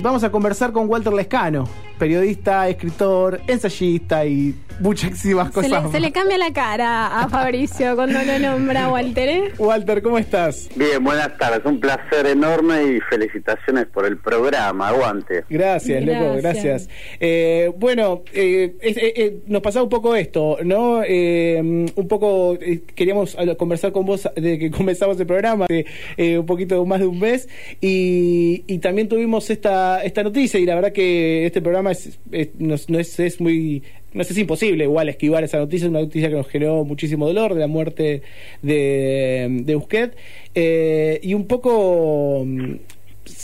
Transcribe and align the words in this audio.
Vamos 0.00 0.22
a 0.22 0.30
conversar 0.30 0.70
con 0.70 0.88
Walter 0.88 1.12
Lescano, 1.12 1.68
periodista, 1.98 2.68
escritor, 2.68 3.40
ensayista 3.48 4.24
y 4.24 4.54
muchísimas 4.78 5.48
Se 5.48 5.52
cosas. 5.54 5.70
le, 5.72 5.80
más. 5.80 5.90
se 5.90 5.98
le 5.98 6.12
cambia 6.12 6.38
la 6.38 6.52
cara 6.52 7.20
a 7.20 7.28
Fabricio 7.28 7.96
cuando 7.96 8.22
lo 8.22 8.38
nombra 8.38 8.88
Walter, 8.92 9.28
¿eh? 9.28 9.52
Walter, 9.58 10.00
¿cómo 10.00 10.16
estás? 10.18 10.68
Bien, 10.76 11.02
buenas 11.02 11.36
tardes. 11.36 11.62
Un 11.64 11.80
placer 11.80 12.26
enorme 12.26 12.80
y 12.84 13.00
felicitaciones 13.10 13.86
por 13.86 14.06
el 14.06 14.18
programa. 14.18 14.86
Aguante. 14.86 15.42
Gracias, 15.50 16.00
loco, 16.04 16.34
Gracias. 16.36 16.42
gracias. 16.42 16.88
Eh, 17.18 17.72
bueno, 17.76 18.22
eh, 18.32 18.76
eh, 18.80 19.12
eh, 19.16 19.38
nos 19.48 19.62
pasaba 19.62 19.82
un 19.82 19.90
poco 19.90 20.14
esto, 20.14 20.58
¿no? 20.64 21.00
Eh, 21.04 21.60
un 21.60 22.06
poco 22.08 22.54
eh, 22.60 22.82
queríamos 22.94 23.36
conversar 23.58 23.90
con 23.90 24.06
vos 24.06 24.28
de 24.36 24.60
que 24.60 24.70
comenzamos 24.70 25.18
el 25.18 25.26
programa 25.26 25.66
eh, 25.68 26.38
un 26.38 26.46
poquito 26.46 26.86
más 26.86 27.00
de 27.00 27.06
un 27.08 27.18
mes 27.18 27.48
y, 27.80 28.62
y 28.68 28.78
también 28.78 29.08
tuvimos 29.08 29.50
esta 29.50 29.87
esta 29.96 30.22
noticia 30.22 30.60
y 30.60 30.66
la 30.66 30.74
verdad 30.74 30.92
que 30.92 31.46
este 31.46 31.60
programa 31.62 31.92
es, 31.92 32.18
es- 32.32 32.48
no, 32.58 32.76
no 32.88 32.98
es, 32.98 33.18
es 33.20 33.40
muy 33.40 33.82
no 34.12 34.24
sé, 34.24 34.32
es 34.32 34.38
imposible 34.38 34.84
igual 34.84 35.08
esquivar 35.10 35.44
esa 35.44 35.58
noticia, 35.58 35.88
una 35.88 36.00
noticia 36.00 36.28
que 36.30 36.34
nos 36.36 36.48
generó 36.48 36.84
muchísimo 36.84 37.26
dolor 37.26 37.52
de 37.54 37.60
la 37.60 37.66
muerte 37.66 38.22
de, 38.62 39.48
de 39.64 39.74
Busquet 39.74 40.16
eh, 40.54 41.20
y 41.22 41.34
un 41.34 41.46
poco 41.46 42.42
mm, 42.46 42.74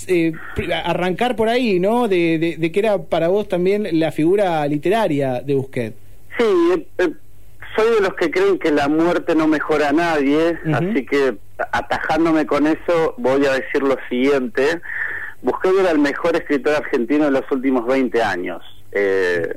eh, 0.08 0.32
arrancar 0.84 1.36
por 1.36 1.48
ahí, 1.48 1.78
¿no? 1.80 2.08
De, 2.08 2.38
de, 2.38 2.56
de 2.56 2.72
que 2.72 2.78
era 2.80 2.98
para 2.98 3.28
vos 3.28 3.46
también 3.48 3.86
la 3.98 4.10
figura 4.12 4.66
literaria 4.66 5.40
de 5.42 5.54
Busquet. 5.54 5.94
Sí, 6.38 6.44
eh, 6.74 6.86
eh, 6.98 7.10
soy 7.76 7.94
de 7.96 8.00
los 8.00 8.14
que 8.14 8.30
creen 8.30 8.58
que 8.58 8.70
la 8.72 8.88
muerte 8.88 9.34
no 9.34 9.46
mejora 9.46 9.90
a 9.90 9.92
nadie, 9.92 10.56
así 10.72 11.04
que 11.04 11.34
atajándome 11.72 12.46
con 12.46 12.66
eso 12.66 13.14
voy 13.18 13.44
a 13.46 13.52
decir 13.52 13.82
lo 13.82 13.96
siguiente. 14.08 14.80
Busquet 15.44 15.74
era 15.78 15.90
el 15.90 15.98
mejor 15.98 16.34
escritor 16.36 16.74
argentino 16.74 17.26
de 17.26 17.30
los 17.30 17.42
últimos 17.50 17.86
20 17.86 18.22
años. 18.22 18.62
Eh, 18.92 19.54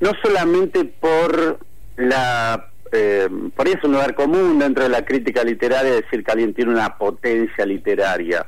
no 0.00 0.12
solamente 0.22 0.84
por 0.84 1.58
la... 1.96 2.68
Eh, 2.90 3.28
por 3.54 3.66
ahí 3.66 3.74
es 3.74 3.84
un 3.84 3.92
lugar 3.92 4.14
común 4.14 4.58
dentro 4.58 4.82
de 4.82 4.88
la 4.88 5.04
crítica 5.04 5.44
literaria 5.44 5.92
decir 5.92 6.24
que 6.24 6.32
alguien 6.32 6.54
tiene 6.54 6.72
una 6.72 6.96
potencia 6.96 7.66
literaria. 7.66 8.46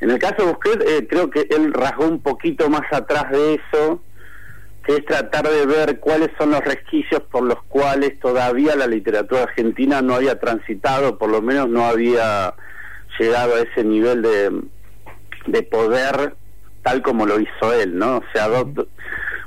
En 0.00 0.10
el 0.10 0.18
caso 0.18 0.34
de 0.38 0.52
Busquet, 0.52 0.82
eh, 0.82 1.06
creo 1.08 1.30
que 1.30 1.46
él 1.48 1.72
rasgó 1.72 2.06
un 2.06 2.20
poquito 2.20 2.68
más 2.68 2.92
atrás 2.92 3.30
de 3.30 3.54
eso, 3.54 4.02
que 4.84 4.96
es 4.96 5.04
tratar 5.04 5.48
de 5.48 5.64
ver 5.64 6.00
cuáles 6.00 6.30
son 6.38 6.50
los 6.50 6.60
resquicios 6.60 7.22
por 7.22 7.44
los 7.44 7.62
cuales 7.64 8.18
todavía 8.18 8.74
la 8.74 8.86
literatura 8.88 9.44
argentina 9.44 10.02
no 10.02 10.14
había 10.14 10.40
transitado, 10.40 11.18
por 11.18 11.30
lo 11.30 11.40
menos 11.40 11.68
no 11.68 11.86
había 11.86 12.54
llegado 13.18 13.54
a 13.54 13.60
ese 13.60 13.82
nivel 13.82 14.22
de, 14.22 14.52
de 15.46 15.62
poder 15.62 16.34
tal 16.82 17.02
como 17.02 17.26
lo 17.26 17.40
hizo 17.40 17.72
él, 17.72 17.98
¿no? 17.98 18.18
O 18.18 18.24
sea, 18.32 18.48
do- 18.48 18.88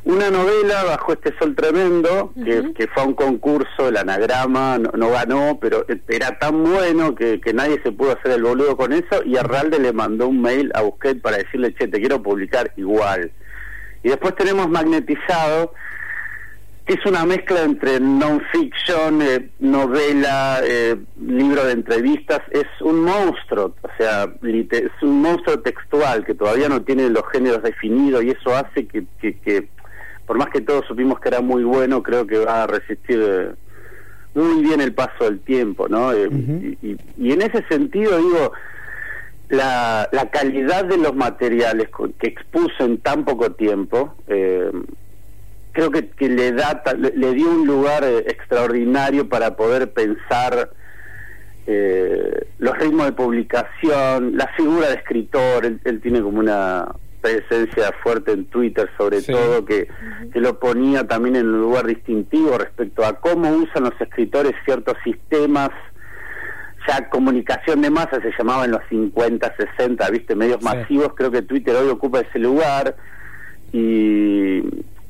una 0.06 0.30
novela 0.32 0.84
bajo 0.86 1.14
este 1.14 1.34
sol 1.38 1.56
tremendo, 1.56 2.34
que, 2.36 2.88
fue 2.94 3.04
a 3.04 3.06
un 3.06 3.14
concurso, 3.14 3.88
el 3.90 3.98
anagrama, 3.98 4.78
no, 4.78 4.92
no 4.96 5.10
ganó, 5.12 5.58
pero 5.62 5.86
era 6.08 6.40
tan 6.40 6.64
bueno 6.64 7.16
que, 7.16 7.40
que 7.42 7.54
nadie 7.54 7.80
se 7.84 7.92
pudo 7.92 8.18
hacer 8.18 8.32
el 8.32 8.44
boludo 8.44 8.76
con 8.78 8.92
eso, 8.94 9.24
y 9.26 9.38
Arralde 9.38 9.78
le 9.80 9.94
mandó 9.94 10.28
un 10.28 10.42
mail 10.42 10.72
a 10.74 10.82
Busquet 10.82 11.22
para 11.22 11.38
decirle, 11.38 11.74
che, 11.76 11.88
te 11.88 12.00
quiero 12.00 12.22
publicar 12.24 12.72
igual. 12.78 13.32
Y 14.02 14.10
después 14.10 14.36
tenemos 14.36 14.70
Magnetizado, 14.70 15.74
es 16.90 17.06
una 17.06 17.24
mezcla 17.26 17.62
entre 17.64 18.00
non-fiction, 18.00 19.22
eh, 19.22 19.50
novela, 19.60 20.60
eh, 20.64 20.96
libro 21.24 21.64
de 21.66 21.74
entrevistas, 21.74 22.42
es 22.52 22.66
un 22.82 23.02
monstruo, 23.04 23.76
o 23.82 23.90
sea, 23.98 24.24
es 24.44 24.92
un 25.04 25.22
monstruo 25.22 25.60
textual 25.60 26.26
que 26.26 26.34
todavía 26.34 26.68
no 26.68 26.82
tiene 26.82 27.10
los 27.10 27.24
géneros 27.32 27.62
definidos 27.64 28.24
y 28.24 28.32
eso 28.32 28.56
hace 28.56 28.88
que, 28.88 29.04
que, 29.22 29.38
que, 29.40 29.70
por 30.26 30.38
más 30.38 30.50
que 30.50 30.62
todos 30.62 30.86
supimos 30.88 31.20
que 31.20 31.30
era 31.30 31.42
muy 31.42 31.64
bueno, 31.64 32.02
creo 32.04 32.26
que 32.26 32.40
va 32.40 32.64
a 32.64 32.68
resistir 32.68 33.22
eh, 33.24 33.50
muy 34.34 34.62
bien 34.64 34.82
el 34.82 34.94
paso 34.94 35.26
del 35.26 35.40
tiempo, 35.42 35.88
¿no? 35.88 36.12
Y, 36.18 36.78
y- 36.82 36.98
y 37.18 37.32
en 37.34 37.42
ese 37.42 37.64
sentido, 37.70 38.18
digo, 38.18 38.52
la, 39.50 40.08
la 40.12 40.30
calidad 40.30 40.86
de 40.86 40.98
los 40.98 41.16
materiales 41.16 41.90
que 42.20 42.28
expuso 42.28 42.84
en 42.86 42.98
tan 43.00 43.26
poco 43.26 43.52
tiempo, 43.52 44.16
eh, 44.28 44.72
creo 45.80 45.92
que, 45.92 46.10
que 46.10 46.28
le 46.30 46.52
da 46.52 46.82
le, 46.98 47.12
le 47.16 47.34
dio 47.34 47.50
un 47.50 47.66
lugar 47.66 48.04
eh, 48.04 48.20
extraordinario 48.28 49.30
para 49.30 49.56
poder 49.56 49.92
pensar 49.94 50.72
eh, 51.68 52.48
los 52.58 52.78
ritmos 52.78 53.06
de 53.06 53.12
publicación, 53.14 54.36
la 54.36 54.48
figura 54.58 54.88
de 54.90 54.96
escritor, 54.96 55.66
él, 55.66 55.80
él 55.86 56.02
tiene 56.02 56.22
como 56.22 56.40
una 56.40 56.88
presencia 57.22 57.92
fuerte 58.02 58.32
en 58.32 58.46
Twitter 58.46 58.90
sobre 58.98 59.22
Sí. 59.22 59.32
todo 59.32 59.66
que, 59.66 59.88
que 60.34 60.40
lo 60.40 60.60
ponía 60.60 61.06
también 61.08 61.36
en 61.36 61.48
un 61.48 61.62
lugar 61.62 61.86
distintivo 61.86 62.58
respecto 62.58 63.06
a 63.06 63.14
cómo 63.14 63.50
usan 63.52 63.84
los 63.84 64.02
escritores 64.02 64.54
ciertos 64.66 64.96
sistemas 65.04 65.70
ya 66.88 67.08
comunicación 67.10 67.82
de 67.82 67.90
masa 67.90 68.20
se 68.22 68.32
llamaba 68.38 68.66
en 68.66 68.72
los 68.72 68.82
50, 68.90 69.54
60, 69.78 70.10
viste, 70.12 70.34
medios 70.36 70.58
Sí. 70.60 70.66
masivos, 70.66 71.14
creo 71.16 71.30
que 71.30 71.42
Twitter 71.44 71.76
hoy 71.76 71.90
ocupa 71.90 72.22
ese 72.22 72.40
lugar 72.40 72.96
y, 73.72 74.62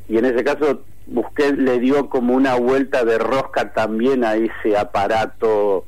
y 0.10 0.18
en 0.18 0.26
ese 0.26 0.44
caso 0.44 0.84
Busquets 1.06 1.58
le 1.58 1.80
dio 1.80 2.10
como 2.10 2.34
una 2.36 2.56
vuelta 2.56 3.06
de 3.06 3.18
rosca 3.18 3.72
también 3.74 4.24
a 4.24 4.36
ese 4.36 4.78
aparato 4.78 5.86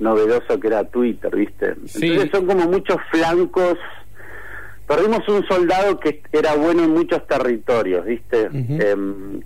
novedoso 0.00 0.60
que 0.60 0.66
era 0.66 0.84
Twitter, 0.84 1.34
viste. 1.34 1.74
Sí. 1.86 2.08
Entonces 2.10 2.30
son 2.32 2.46
como 2.46 2.66
muchos 2.66 2.96
flancos. 3.10 3.78
Perdimos 4.86 5.28
un 5.28 5.46
soldado 5.46 5.98
que 6.00 6.22
era 6.32 6.54
bueno 6.54 6.84
en 6.84 6.90
muchos 6.90 7.26
territorios, 7.26 8.04
viste. 8.06 8.48
Em, 8.52 9.40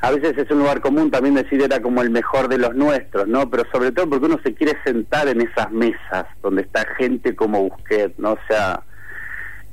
a 0.00 0.10
veces 0.10 0.36
es 0.36 0.50
un 0.50 0.58
lugar 0.58 0.80
común 0.80 1.10
también 1.10 1.34
decir 1.34 1.62
era 1.62 1.80
como 1.80 2.02
el 2.02 2.10
mejor 2.10 2.48
de 2.48 2.58
los 2.58 2.74
nuestros, 2.74 3.26
¿no? 3.26 3.48
Pero 3.48 3.64
sobre 3.72 3.92
todo 3.92 4.08
porque 4.10 4.26
uno 4.26 4.40
se 4.42 4.54
quiere 4.54 4.76
sentar 4.84 5.28
en 5.28 5.40
esas 5.40 5.70
mesas 5.72 6.26
donde 6.42 6.62
está 6.62 6.86
gente 6.98 7.34
como 7.34 7.62
Busquets, 7.62 8.18
¿no? 8.18 8.32
O 8.32 8.38
sea, 8.48 8.82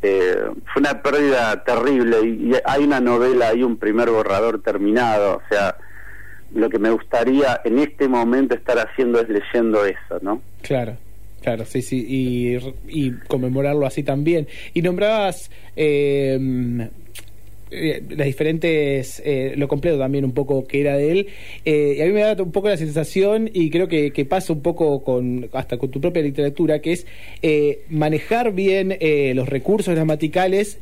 eh, 0.04 0.36
fue 0.72 0.82
una 0.82 1.02
pérdida 1.02 1.64
terrible 1.64 2.18
y, 2.26 2.52
hay 2.66 2.84
una 2.84 3.00
novela, 3.00 3.50
hay 3.50 3.64
un 3.64 3.78
primer 3.78 4.10
borrador 4.10 4.62
terminado, 4.62 5.38
o 5.38 5.42
sea, 5.50 5.78
lo 6.54 6.70
que 6.70 6.78
me 6.78 6.92
gustaría 6.92 7.62
en 7.64 7.80
este 7.80 8.08
momento 8.08 8.54
estar 8.54 8.78
haciendo 8.78 9.20
es 9.20 9.30
leyendo 9.30 9.86
eso, 9.86 10.20
¿no? 10.22 10.42
Claro. 10.62 10.98
Claro, 11.42 11.66
sí, 11.66 11.82
sí, 11.82 12.06
y, 12.08 12.58
y 12.88 13.12
conmemorarlo 13.28 13.86
así 13.86 14.02
también. 14.02 14.48
Y 14.74 14.82
nombrabas 14.82 15.52
eh, 15.76 16.40
eh, 17.74 18.04
las 18.10 18.28
diferentes, 18.28 19.22
eh, 19.26 19.54
lo 19.58 19.68
completo 19.68 19.98
también 19.98 20.26
un 20.26 20.32
poco 20.32 20.66
que 20.66 20.82
era 20.82 20.96
de 20.96 21.12
él, 21.12 21.28
eh, 21.66 21.96
y 21.98 22.02
a 22.02 22.06
mí 22.06 22.12
me 22.12 22.22
da 22.22 22.42
un 22.42 22.52
poco 22.52 22.70
la 22.70 22.78
sensación, 22.78 23.50
y 23.54 23.70
creo 23.70 23.88
que, 23.88 24.12
que 24.12 24.26
pasa 24.26 24.54
un 24.54 24.62
poco 24.62 25.04
con 25.04 25.50
hasta 25.54 25.78
con 25.78 25.92
tu 25.92 26.00
propia 26.00 26.22
literatura, 26.22 26.80
que 26.80 26.94
es 26.94 27.06
manejar 27.90 28.54
bien 28.54 28.98
los 29.36 29.50
recursos 29.50 29.94
gramaticales 29.94 30.80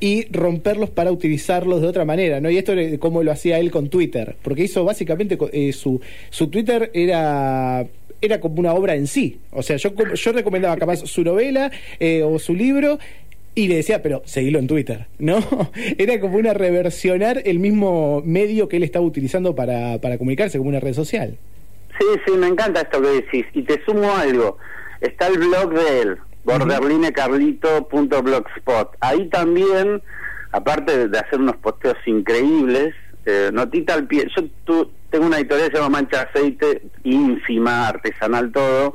y 0.00 0.26
romperlos 0.30 0.90
para 0.90 1.10
utilizarlos 1.10 1.80
de 1.80 1.88
otra 1.88 2.04
manera, 2.04 2.40
¿no? 2.40 2.50
Y 2.50 2.58
esto 2.58 2.72
es 2.74 2.98
como 2.98 3.22
lo 3.22 3.32
hacía 3.32 3.58
él 3.58 3.70
con 3.70 3.88
Twitter, 3.88 4.36
porque 4.42 4.64
hizo 4.64 4.84
básicamente 4.84 5.38
su, 5.72 6.00
su 6.30 6.48
Twitter 6.48 6.90
era 6.92 7.86
era 8.24 8.40
como 8.40 8.60
una 8.60 8.74
obra 8.74 8.94
en 8.94 9.06
sí. 9.06 9.38
O 9.50 9.62
sea, 9.62 9.76
yo 9.76 9.92
yo 10.14 10.32
recomendaba 10.32 10.76
capaz 10.76 11.06
su 11.06 11.22
novela 11.22 11.70
eh, 12.00 12.22
o 12.22 12.38
su 12.38 12.54
libro 12.54 12.98
y 13.54 13.68
le 13.68 13.76
decía, 13.76 14.02
pero 14.02 14.22
seguilo 14.24 14.58
en 14.58 14.66
Twitter, 14.66 15.06
¿no? 15.18 15.38
Era 15.98 16.18
como 16.20 16.38
una 16.38 16.54
reversionar 16.54 17.42
el 17.44 17.58
mismo 17.60 18.22
medio 18.24 18.68
que 18.68 18.78
él 18.78 18.82
estaba 18.82 19.04
utilizando 19.04 19.54
para, 19.54 20.00
para 20.00 20.18
comunicarse, 20.18 20.58
como 20.58 20.70
una 20.70 20.80
red 20.80 20.94
social. 20.94 21.36
Sí, 21.98 22.04
sí, 22.26 22.32
me 22.32 22.48
encanta 22.48 22.80
esto 22.80 23.00
que 23.00 23.08
decís. 23.08 23.46
Y 23.54 23.62
te 23.62 23.80
sumo 23.84 24.12
algo. 24.16 24.58
Está 25.00 25.28
el 25.28 25.38
blog 25.38 25.72
de 25.74 26.00
él, 26.02 26.16
borderlinecarlito.blogspot. 26.44 28.96
Ahí 29.00 29.28
también, 29.28 30.02
aparte 30.52 30.96
de- 30.98 31.08
de 31.08 31.18
hacer 31.18 31.40
unos 31.40 31.56
posteos 31.56 31.96
increíbles, 32.06 32.94
eh, 33.26 33.50
notita 33.52 33.94
al 33.94 34.06
pie. 34.06 34.26
Yo 34.36 34.44
tu- 34.64 34.90
tengo 35.10 35.26
una 35.26 35.38
editorial 35.38 35.68
que 35.70 35.76
se 35.76 35.82
llama 35.82 35.98
Mancha 36.00 36.18
de 36.18 36.22
Aceite, 36.24 36.82
ínfima, 37.04 37.86
artesanal 37.88 38.50
todo, 38.50 38.94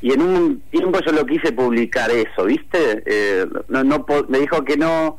y 0.00 0.12
en 0.12 0.22
un 0.22 0.60
tiempo 0.70 1.00
yo 1.04 1.10
lo 1.12 1.26
quise 1.26 1.50
publicar 1.52 2.10
eso, 2.10 2.44
¿viste? 2.44 3.02
Eh, 3.04 3.46
no, 3.68 3.82
no 3.82 4.06
me 4.28 4.38
dijo 4.38 4.64
que 4.64 4.76
no. 4.76 5.18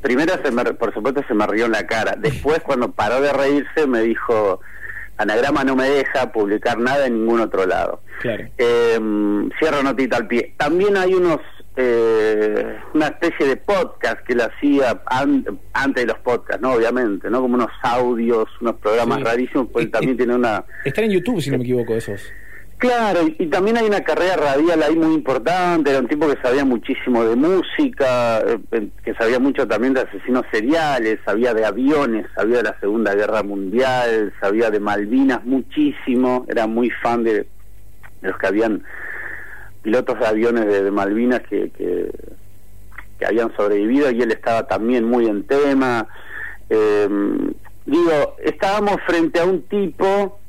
Primero, 0.00 0.34
se 0.44 0.50
me, 0.50 0.64
por 0.64 0.92
supuesto, 0.92 1.22
se 1.28 1.34
me 1.34 1.46
rió 1.46 1.66
en 1.66 1.72
la 1.72 1.86
cara. 1.86 2.16
Después, 2.18 2.60
cuando 2.62 2.90
paró 2.90 3.20
de 3.20 3.32
reírse, 3.32 3.86
me 3.86 4.00
dijo, 4.00 4.60
Anagrama 5.16 5.62
no 5.62 5.76
me 5.76 5.88
deja 5.88 6.32
publicar 6.32 6.76
nada 6.78 7.06
en 7.06 7.20
ningún 7.20 7.38
otro 7.40 7.64
lado. 7.66 8.02
Claro. 8.20 8.44
Eh, 8.58 8.98
cierro 9.60 9.82
notita 9.84 10.16
al 10.16 10.26
pie. 10.26 10.54
También 10.56 10.96
hay 10.96 11.14
unos 11.14 11.38
eh, 11.76 12.76
una 12.94 13.06
especie 13.06 13.46
de 13.46 13.56
podcast 13.56 14.18
que 14.26 14.34
él 14.34 14.40
hacía 14.42 15.02
an- 15.06 15.44
antes 15.72 16.04
de 16.04 16.12
los 16.12 16.18
podcasts, 16.20 16.60
¿no? 16.62 16.72
Obviamente, 16.74 17.30
¿no? 17.30 17.40
Como 17.40 17.54
unos 17.54 17.70
audios, 17.82 18.44
unos 18.60 18.76
programas 18.76 19.18
Sí. 19.18 19.24
rarísimos, 19.24 19.68
él 19.76 19.82
Eh, 19.84 19.86
también 19.86 20.14
eh, 20.14 20.16
tiene 20.16 20.34
una... 20.34 20.64
Están 20.84 21.04
en 21.04 21.12
YouTube, 21.12 21.40
si 21.40 21.50
no 21.50 21.56
me 21.58 21.64
equivoco, 21.64 21.94
esos. 21.94 22.22
Claro, 22.78 23.20
y, 23.38 23.46
también 23.46 23.76
hay 23.76 23.86
una 23.86 24.00
carrera 24.00 24.34
radial 24.36 24.82
ahí 24.82 24.96
muy 24.96 25.14
importante, 25.14 25.90
era 25.90 26.00
un 26.00 26.08
tipo 26.08 26.26
que 26.28 26.36
sabía 26.42 26.64
muchísimo 26.64 27.24
de 27.24 27.36
música, 27.36 28.40
eh, 28.40 28.88
que 29.04 29.14
sabía 29.14 29.38
mucho 29.38 29.68
también 29.68 29.94
de 29.94 30.00
asesinos 30.00 30.42
seriales, 30.52 31.20
sabía 31.24 31.54
de 31.54 31.64
aviones, 31.64 32.26
sabía 32.34 32.56
de 32.56 32.64
la 32.64 32.76
Segunda 32.80 33.14
Guerra 33.14 33.44
Mundial, 33.44 34.32
sabía 34.40 34.68
de 34.70 34.80
Malvinas 34.80 35.44
muchísimo, 35.44 36.44
era 36.48 36.66
muy 36.66 36.90
fan 36.90 37.22
de, 37.22 37.46
los 38.20 38.36
que 38.38 38.46
habían 38.48 38.82
pilotos 39.82 40.18
de 40.18 40.26
aviones 40.26 40.66
de, 40.66 40.90
Malvinas 40.90 41.40
que, 41.48 41.70
que, 41.70 42.10
habían 43.24 43.54
sobrevivido 43.56 44.10
y 44.10 44.20
él 44.20 44.32
estaba 44.32 44.66
también 44.66 45.04
muy 45.04 45.26
en 45.26 45.44
tema. 45.44 46.08
Eh, 46.68 47.08
digo, 47.86 48.36
estábamos 48.42 48.96
frente 49.06 49.38
a 49.38 49.44
un 49.44 49.62
tipo 49.62 50.40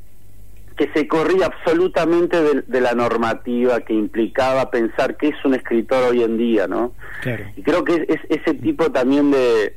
que 0.76 0.90
se 0.92 1.06
corría 1.06 1.46
absolutamente 1.46 2.62
de, 2.66 2.80
la 2.80 2.94
normativa 2.94 3.80
que 3.82 3.92
implicaba 3.92 4.70
pensar 4.70 5.16
que 5.16 5.28
es 5.28 5.44
un 5.44 5.54
escritor 5.54 6.10
hoy 6.10 6.24
en 6.24 6.36
día, 6.36 6.66
¿no? 6.66 6.92
Y 7.56 7.62
creo 7.62 7.84
que 7.84 8.06
es, 8.08 8.20
ese 8.28 8.54
tipo 8.54 8.90
también 8.90 9.30
de, 9.30 9.76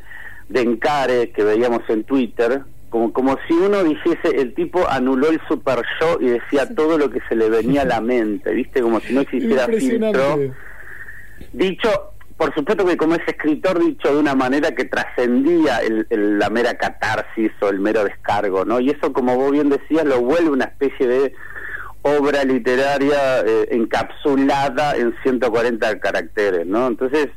de 0.49 0.61
encare 0.61 1.29
que 1.29 1.43
veíamos 1.43 1.81
en 1.89 2.03
Twitter, 2.03 2.63
como, 2.89 3.11
como 3.13 3.37
si 3.47 3.53
uno 3.53 3.83
dijese, 3.83 4.35
el 4.35 4.53
tipo 4.53 4.87
anuló 4.89 5.29
el 5.29 5.39
super 5.47 5.83
show 5.99 6.17
y 6.21 6.27
decía 6.27 6.73
todo 6.73 6.97
lo 6.97 7.09
que 7.09 7.19
se 7.27 7.35
le 7.35 7.49
venía 7.49 7.81
a 7.81 7.85
la 7.85 8.01
mente, 8.13 8.53
¿viste? 8.53 8.81
Como 8.81 8.99
si 8.99 9.13
no 9.13 9.21
existiera 9.21 9.67
filtro. 9.67 10.39
Dicho 11.53 12.13
por 12.37 12.53
supuesto 12.53 12.85
que 12.85 12.97
como 12.97 13.15
ese 13.15 13.31
escritor 13.31 13.83
dicho 13.83 14.13
de 14.13 14.19
una 14.19 14.35
manera 14.35 14.71
que 14.71 14.85
trascendía 14.85 15.79
el, 15.79 16.05
la 16.37 16.51
mera 16.51 16.75
catarsis 16.75 17.51
o 17.61 17.69
el 17.69 17.79
mero 17.79 18.03
descargo, 18.03 18.63
¿no? 18.63 18.79
Y 18.79 18.91
eso, 18.91 19.11
como 19.11 19.35
vos 19.35 19.51
bien 19.51 19.69
decías, 19.69 20.05
lo 20.05 20.21
vuelve 20.21 20.51
una 20.51 20.65
especie 20.65 21.07
de 21.07 21.33
obra 22.03 22.43
literaria 22.43 23.39
eh, 23.39 23.69
encapsulada 23.71 24.95
en 24.95 25.15
140 25.23 25.99
caracteres, 25.99 26.67
¿no? 26.67 26.87
Entonces, 26.87 27.29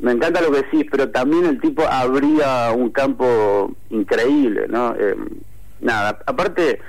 me 0.00 0.12
encanta 0.12 0.40
lo 0.40 0.52
que 0.52 0.62
decís, 0.62 0.86
pero 0.90 1.10
también 1.10 1.44
el 1.46 1.60
tipo 1.60 1.82
abría 1.82 2.72
un 2.72 2.90
campo 2.90 3.74
increíble, 3.90 4.66
¿no? 4.68 4.94
Eh, 4.98 5.16
nada, 5.80 6.18
aparte 6.26 6.80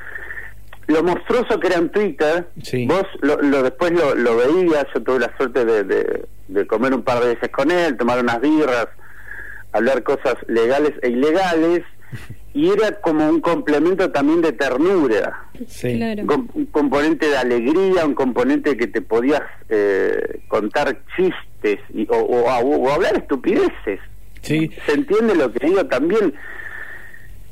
lo 0.87 1.03
monstruoso 1.03 1.59
que 1.59 1.67
era 1.67 1.77
en 1.77 1.89
Twitter, 1.89 2.47
vos 2.87 3.05
lo, 3.21 3.63
después 3.63 3.91
lo, 3.91 4.15
lo 4.15 4.37
veías, 4.37 4.85
yo 4.93 5.03
tuve 5.03 5.19
la 5.19 5.37
suerte 5.37 5.63
de, 5.63 6.25
de, 6.47 6.67
comer 6.67 6.95
un 6.95 7.03
par 7.03 7.21
de 7.21 7.35
veces 7.35 7.49
con 7.49 7.69
él, 7.69 7.95
tomar 7.95 8.19
unas 8.19 8.41
birras, 8.41 8.87
hablar 9.71 10.01
cosas 10.01 10.35
legales 10.47 10.93
e 11.03 11.09
ilegales, 11.09 11.83
y 12.55 12.71
era 12.71 12.99
como 13.01 13.29
un 13.29 13.39
complemento 13.39 14.09
también 14.09 14.41
de 14.41 14.51
ternura, 14.51 15.45
un, 16.55 16.65
componente 16.71 17.27
de 17.27 17.37
alegría, 17.37 18.05
un 18.05 18.15
componente 18.15 18.75
que 18.75 18.87
te 18.87 19.01
podías 19.01 19.43
eh, 19.69 20.41
contar 20.47 21.01
chistes 21.15 21.48
y, 21.93 22.07
o, 22.09 22.17
o, 22.17 22.89
hablar 22.89 23.17
estupideces. 23.17 23.99
Sí. 24.41 24.71
¿Se 24.85 24.93
entiende 24.93 25.35
lo 25.35 25.51
que 25.51 25.67
digo? 25.67 25.85
También 25.85 26.33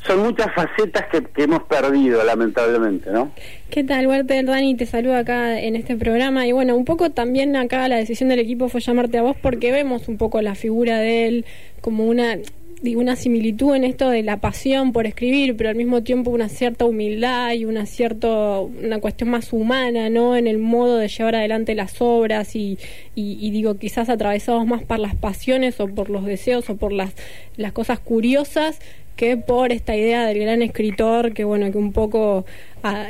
son 0.06 0.19
muchas 0.19 0.48
facetas 0.54 1.06
que, 1.12 1.44
hemos 1.44 1.63
perdido, 1.63 2.24
lamentablemente, 2.24 3.12
¿no? 3.12 3.31
¿Qué 3.69 3.83
tal, 3.83 4.07
Walter? 4.07 4.45
Dani 4.45 4.75
te 4.75 4.86
saluda 4.86 5.19
acá 5.19 5.59
en 5.59 5.75
este 5.75 5.98
programa. 5.98 6.48
Y 6.48 6.54
bueno, 6.54 6.75
un 6.75 6.86
poco 6.86 7.12
también 7.12 7.56
acá 7.56 7.88
la 7.88 7.98
decisión 7.98 8.30
del 8.30 8.39
equipo 8.39 8.69
fue 8.69 8.80
llamarte 8.80 9.18
a 9.18 9.21
vos 9.21 9.36
porque 9.42 9.71
vemos 9.71 10.07
un 10.07 10.18
poco 10.18 10.42
la 10.42 10.56
figura 10.56 11.00
de 11.00 11.27
él 11.27 11.45
como 11.81 12.06
una 12.06 12.38
digo, 12.82 13.02
una 13.02 13.16
similitud 13.16 13.76
en 13.76 13.84
esto 13.84 14.10
de 14.10 14.24
la 14.24 14.38
pasión 14.38 14.92
por 14.92 15.08
escribir, 15.08 15.56
pero 15.58 15.70
al 15.70 15.76
mismo 15.76 16.04
tiempo 16.04 16.32
una 16.32 16.50
cierta 16.50 16.86
humildad 16.86 17.54
y 17.54 17.66
una 17.66 17.86
cierta, 17.86 18.60
una 18.60 19.00
cuestión 19.00 19.30
más 19.30 19.54
humana, 19.54 20.10
¿no? 20.10 20.36
En 20.36 20.48
el 20.48 20.58
modo 20.58 20.98
de 20.98 21.08
llevar 21.08 21.36
adelante 21.36 21.76
las 21.76 22.02
obras 22.02 22.56
y, 22.56 22.78
y, 23.16 23.50
digo, 23.52 23.78
quizás 23.78 24.10
atravesados 24.10 24.66
más 24.66 24.84
por 24.84 25.00
las 25.00 25.16
pasiones 25.16 25.80
o 25.80 25.88
por 25.88 26.10
los 26.10 26.26
deseos 26.26 26.70
o 26.70 26.78
por 26.78 26.92
las, 26.92 27.14
las 27.56 27.72
cosas 27.72 28.00
curiosas 28.00 28.80
que 29.18 29.36
por 29.36 29.74
esta 29.74 29.98
idea 29.98 30.25
del 30.25 30.40
gran 30.40 30.62
escritor 30.62 31.34
que 31.34 31.44
bueno 31.44 31.69
que 31.72 31.78
un 31.78 31.92
poco 31.92 32.46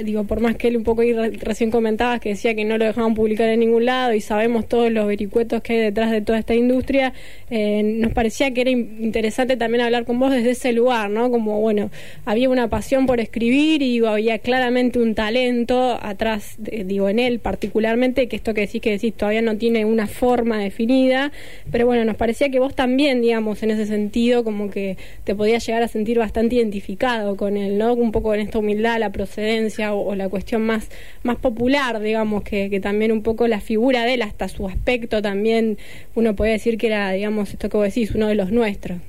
digo, 0.04 0.24
por 0.24 0.39
más 0.39 0.56
que 0.56 0.68
él 0.69 0.77
un 0.77 0.83
poco 0.83 1.01
ahí 1.01 1.13
recién 1.13 1.71
comentabas 1.71 2.19
que 2.19 2.30
decía 2.30 2.56
que 2.56 2.65
no 2.65 2.77
lo 2.77 2.86
dejaban 2.86 3.13
publicar 3.13 3.50
en 3.50 3.59
ningún 3.59 3.86
lado 3.86 4.13
y 4.13 4.21
sabemos 4.21 4.68
todos 4.68 4.92
los 4.92 5.07
vericuetos 5.07 5.62
que 5.62 5.74
hay 5.74 5.80
detrás 5.80 6.12
de 6.12 6.21
toda 6.21 6.39
esta 6.39 6.56
industria, 6.56 7.13
eh, 7.50 7.83
nos 7.83 8.13
parecía 8.13 8.51
que 8.51 8.62
era 8.62 8.69
interesante 8.69 9.57
también 9.57 9.83
hablar 9.83 10.06
con 10.06 10.19
vos 10.19 10.31
desde 10.31 10.51
ese 10.51 10.74
lugar, 10.74 11.09
¿no? 11.09 11.30
Como, 11.30 11.59
bueno, 11.59 11.89
había 12.25 12.50
una 12.50 12.69
pasión 12.69 13.06
por 13.06 13.19
escribir 13.19 13.81
y 13.81 14.04
había 14.06 14.39
claramente 14.39 15.00
un 15.00 15.15
talento 15.15 15.98
atrás, 16.01 16.56
digo, 16.57 17.09
en 17.09 17.19
él 17.19 17.39
particularmente, 17.39 18.27
que 18.27 18.36
esto 18.36 18.54
que 18.54 18.62
decís 18.62 18.81
que 18.81 18.92
decís 18.92 19.13
todavía 19.13 19.42
no 19.42 19.57
tiene 19.57 19.86
una 19.86 20.07
forma 20.07 20.59
definida, 20.59 21.31
pero 21.71 21.86
bueno, 21.86 22.06
nos 22.06 22.15
parecía 22.15 22.50
que 22.50 22.59
vos 22.59 22.75
también, 22.75 23.21
digamos, 23.21 23.62
en 23.63 23.71
ese 23.71 23.86
sentido, 23.86 24.44
como 24.44 24.69
que 24.69 24.98
te 25.24 25.36
podías 25.36 25.65
llegar 25.65 25.83
a 25.83 25.88
sentir 25.88 25.96
bastante 26.17 26.55
identificado 26.55 27.35
con 27.35 27.57
él, 27.57 27.77
¿no? 27.77 27.94
Un 27.94 28.11
poco 28.11 28.33
en 28.33 28.41
esta 28.41 28.59
humildad, 28.59 28.99
la 28.99 29.11
procedencia 29.11 29.94
o, 29.94 30.15
la 30.15 30.29
cuestión 30.29 30.65
más, 30.65 30.89
más 31.23 31.38
popular, 31.38 31.99
digamos, 31.99 32.44
que, 32.44 32.69
que, 32.69 32.79
también 32.79 33.11
un 33.11 33.23
poco 33.23 33.47
la 33.47 33.59
figura 33.59 34.03
de 34.03 34.15
él, 34.15 34.21
hasta 34.21 34.47
su 34.47 34.67
aspecto 34.67 35.21
también, 35.21 35.77
uno 36.15 36.35
puede 36.35 36.51
decir 36.51 36.77
que 36.77 36.88
era, 36.88 37.11
digamos, 37.11 37.51
esto 37.51 37.69
que 37.69 37.77
vos 37.77 37.85
decís, 37.85 38.11
uno 38.11 38.27
de 38.27 38.35
los 38.35 38.51
nuestros. 38.51 38.99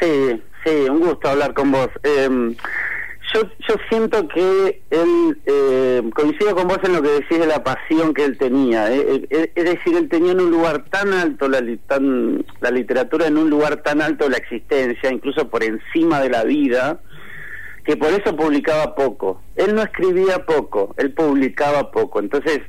Sí, 0.00 0.40
sí, 0.64 0.70
un 0.90 1.00
gusto 1.00 1.28
hablar 1.28 1.54
con 1.54 1.72
vos. 1.72 1.88
Em, 2.02 2.54
yo, 3.34 3.42
yo 3.68 3.74
siento 3.88 4.28
que 4.28 4.82
él, 4.90 5.38
eh, 5.46 6.02
coincido 6.14 6.54
con 6.54 6.68
vos 6.68 6.78
en 6.84 6.92
lo 6.92 7.02
que 7.02 7.10
decís 7.10 7.38
de 7.38 7.46
la 7.46 7.64
pasión 7.64 8.14
que 8.14 8.24
él 8.24 8.38
tenía. 8.38 8.92
Eh, 8.92 9.26
eh, 9.28 9.52
es 9.54 9.64
decir, 9.64 9.96
él 9.96 10.08
tenía 10.08 10.32
en 10.32 10.40
un 10.40 10.50
lugar 10.50 10.84
tan 10.84 11.12
alto 11.12 11.48
la, 11.48 11.60
tan, 11.88 12.44
la 12.60 12.70
literatura, 12.70 13.26
en 13.26 13.36
un 13.36 13.50
lugar 13.50 13.82
tan 13.82 14.00
alto 14.00 14.28
la 14.28 14.36
existencia, 14.36 15.10
incluso 15.10 15.48
por 15.48 15.64
encima 15.64 16.20
de 16.20 16.30
la 16.30 16.44
vida, 16.44 17.00
que 17.84 17.96
por 17.96 18.12
eso 18.12 18.36
publicaba 18.36 18.94
poco. 18.94 19.42
Él 19.56 19.74
no 19.74 19.82
escribía 19.82 20.46
poco, 20.46 20.94
él 20.96 21.12
publicaba 21.12 21.90
poco. 21.90 22.20
Entonces, 22.20 22.60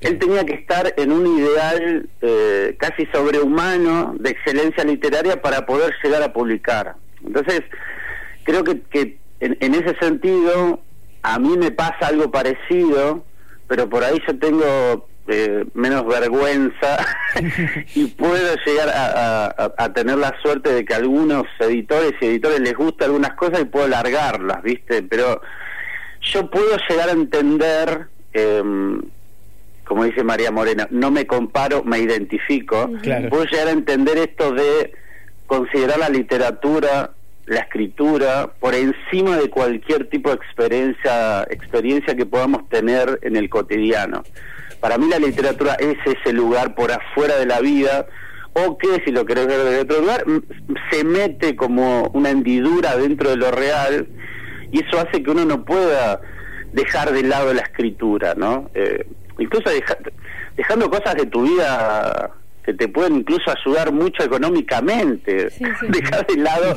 él 0.00 0.18
tenía 0.18 0.44
que 0.44 0.54
estar 0.54 0.94
en 0.96 1.12
un 1.12 1.26
ideal 1.26 2.08
eh, 2.22 2.76
casi 2.78 3.06
sobrehumano 3.06 4.14
de 4.18 4.30
excelencia 4.30 4.84
literaria 4.84 5.40
para 5.40 5.64
poder 5.64 5.94
llegar 6.02 6.22
a 6.22 6.32
publicar. 6.32 6.96
Entonces, 7.24 7.62
creo 8.44 8.64
que, 8.64 8.80
que 8.82 9.18
en, 9.40 9.56
en 9.60 9.74
ese 9.74 9.96
sentido, 9.98 10.80
a 11.22 11.38
mí 11.38 11.56
me 11.56 11.70
pasa 11.70 12.08
algo 12.08 12.30
parecido, 12.30 13.24
pero 13.66 13.88
por 13.88 14.04
ahí 14.04 14.20
yo 14.26 14.38
tengo 14.38 15.08
eh, 15.30 15.66
menos 15.74 16.06
vergüenza 16.06 17.04
y 17.94 18.06
puedo 18.06 18.56
llegar 18.64 18.88
a, 18.88 19.92
tener 19.92 20.16
la 20.16 20.34
suerte 20.40 20.72
de 20.72 20.84
que 20.86 20.94
algunos 20.94 21.44
editores 21.58 22.14
y 22.20 22.26
editores 22.26 22.60
les 22.60 22.74
gusta 22.74 23.04
algunas 23.04 23.34
cosas 23.34 23.60
y 23.60 23.64
puedo 23.66 23.88
largarlas, 23.88 24.62
¿viste? 24.62 25.02
Pero 25.02 25.42
yo 26.22 26.50
puedo 26.50 26.78
llegar 26.88 27.10
a 27.10 27.12
entender, 27.12 28.06
em, 28.32 29.02
como 29.84 30.04
dice 30.04 30.24
María 30.24 30.50
Morena, 30.50 30.88
no 30.90 31.10
me 31.10 31.26
comparo, 31.26 31.84
me 31.84 31.98
identifico, 31.98 32.90
puedo 33.28 33.44
llegar 33.44 33.68
a 33.68 33.72
entender 33.72 34.16
esto 34.16 34.52
de 34.52 34.92
considerar 35.46 35.98
la 35.98 36.08
literatura 36.08 37.10
la 37.48 37.60
escritura 37.60 38.50
por 38.60 38.74
encima 38.74 39.38
de 39.38 39.48
cualquier 39.48 40.08
tipo 40.08 40.28
de 40.30 40.36
experiencia 40.36 41.44
experiencia 41.50 42.14
que 42.14 42.26
podamos 42.26 42.68
tener 42.68 43.18
en 43.22 43.36
el 43.36 43.48
cotidiano. 43.48 44.22
Para 44.80 44.98
mí 44.98 45.08
la 45.08 45.18
literatura 45.18 45.74
es 45.74 45.96
ese 46.04 46.32
lugar 46.32 46.74
por 46.74 46.92
afuera 46.92 47.36
de 47.36 47.46
la 47.46 47.60
vida, 47.60 48.06
o 48.52 48.76
que, 48.76 49.02
si 49.04 49.10
lo 49.10 49.24
querés 49.24 49.46
ver 49.46 49.64
de 49.64 49.80
otro 49.80 50.00
lugar, 50.00 50.24
se 50.90 51.04
mete 51.04 51.56
como 51.56 52.08
una 52.12 52.30
hendidura 52.30 52.96
dentro 52.96 53.30
de 53.30 53.36
lo 53.36 53.50
real, 53.50 54.06
y 54.70 54.84
eso 54.84 55.00
hace 55.00 55.22
que 55.22 55.30
uno 55.30 55.44
no 55.44 55.64
pueda 55.64 56.20
dejar 56.72 57.12
de 57.12 57.22
lado 57.22 57.52
la 57.54 57.62
escritura, 57.62 58.34
¿no? 58.36 58.70
Eh, 58.74 59.06
incluso 59.38 59.70
dejando 60.56 60.90
cosas 60.90 61.14
de 61.14 61.26
tu 61.26 61.42
vida 61.42 62.30
que 62.64 62.74
te 62.74 62.88
pueden 62.88 63.16
incluso 63.16 63.50
ayudar 63.50 63.92
mucho 63.92 64.22
económicamente, 64.22 65.48
dejar 65.88 66.26
de 66.26 66.36
lado 66.36 66.76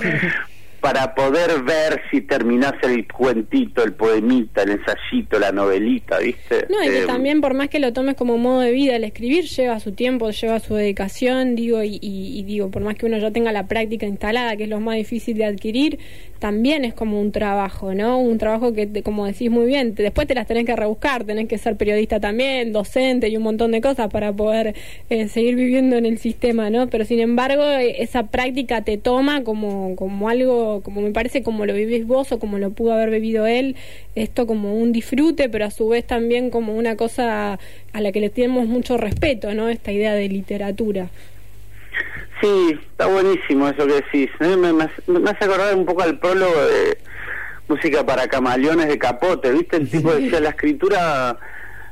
para 0.81 1.13
poder 1.13 1.61
ver 1.61 2.01
si 2.09 2.21
terminás 2.21 2.73
el 2.81 3.07
cuentito, 3.07 3.83
el 3.83 3.93
poemita, 3.93 4.63
el 4.63 4.71
ensayito, 4.71 5.37
la 5.37 5.51
novelita, 5.51 6.17
¿viste? 6.17 6.65
No, 6.69 6.83
y 6.83 6.87
que 6.87 7.03
eh, 7.03 7.05
también 7.05 7.39
por 7.39 7.53
más 7.53 7.69
que 7.69 7.79
lo 7.79 7.93
tomes 7.93 8.15
como 8.15 8.39
modo 8.39 8.61
de 8.61 8.71
vida, 8.71 8.95
el 8.95 9.03
escribir 9.03 9.45
lleva 9.45 9.79
su 9.79 9.91
tiempo, 9.91 10.31
lleva 10.31 10.59
su 10.59 10.73
dedicación, 10.73 11.55
digo, 11.55 11.83
y, 11.83 12.43
digo, 12.47 12.71
por 12.71 12.81
más 12.81 12.95
que 12.95 13.05
uno 13.05 13.19
ya 13.19 13.29
tenga 13.29 13.51
la 13.51 13.67
práctica 13.67 14.07
instalada, 14.07 14.57
que 14.57 14.63
es 14.63 14.69
lo 14.69 14.79
más 14.79 14.95
difícil 14.95 15.37
de 15.37 15.45
adquirir, 15.45 15.99
también 16.39 16.83
es 16.83 16.95
como 16.95 17.21
un 17.21 17.31
trabajo, 17.31 17.93
¿no? 17.93 18.17
Un 18.17 18.39
trabajo 18.39 18.73
que, 18.73 19.03
como 19.03 19.27
decís 19.27 19.51
muy 19.51 19.67
bien, 19.67 19.93
después 19.93 20.27
te 20.27 20.33
las 20.33 20.47
tenés 20.47 20.65
que 20.65 20.75
rebuscar, 20.75 21.25
tenés 21.25 21.47
que 21.47 21.59
ser 21.59 21.77
periodista 21.77 22.19
también, 22.19 22.73
docente 22.73 23.29
y 23.29 23.37
un 23.37 23.43
montón 23.43 23.69
de 23.69 23.81
cosas 23.81 24.09
para 24.09 24.33
poder 24.33 24.73
eh, 25.11 25.27
seguir 25.27 25.55
viviendo 25.55 25.95
en 25.97 26.07
el 26.07 26.17
sistema, 26.17 26.71
¿no? 26.71 26.87
Pero 26.87 27.05
sin 27.05 27.19
embargo, 27.19 27.63
esa 27.63 28.23
práctica 28.23 28.81
te 28.81 28.97
toma 28.97 29.43
como, 29.43 29.95
como 29.95 30.27
algo 30.27 30.70
vivirlo, 30.71 30.83
como 30.83 31.01
me 31.01 31.11
parece 31.11 31.43
como 31.43 31.65
lo 31.65 31.73
vivís 31.73 32.05
vos 32.05 32.31
o 32.31 32.39
como 32.39 32.57
lo 32.57 32.71
pudo 32.71 32.93
haber 32.93 33.09
vivido 33.09 33.45
él, 33.45 33.75
esto 34.15 34.47
como 34.47 34.75
un 34.75 34.91
disfrute, 34.91 35.49
pero 35.49 35.65
a 35.65 35.71
su 35.71 35.89
vez 35.89 36.05
también 36.05 36.49
como 36.49 36.75
una 36.75 36.95
cosa 36.95 37.59
a 37.93 38.01
la 38.01 38.11
que 38.11 38.19
le 38.19 38.29
tenemos 38.29 38.67
mucho 38.67 38.97
respeto, 38.97 39.53
¿no? 39.53 39.69
Esta 39.69 39.91
idea 39.91 40.13
de 40.13 40.27
literatura. 40.29 41.09
Sí, 42.41 42.77
está 42.91 43.05
buenísimo 43.05 43.67
eso 43.67 43.85
que 43.85 43.93
decís. 43.93 44.29
Me, 44.39 44.57
me, 44.57 44.73
me 44.73 45.29
hace 45.29 45.45
acordar 45.45 45.75
un 45.75 45.85
poco 45.85 46.01
al 46.01 46.17
prólogo 46.17 46.65
de 46.65 46.97
música 47.67 48.05
para 48.05 48.27
camaleones 48.27 48.87
de 48.87 48.97
capote, 48.97 49.51
¿viste? 49.51 49.77
El 49.77 49.89
tipo 49.89 50.11
decía, 50.13 50.39
la 50.39 50.49
escritura 50.49 51.37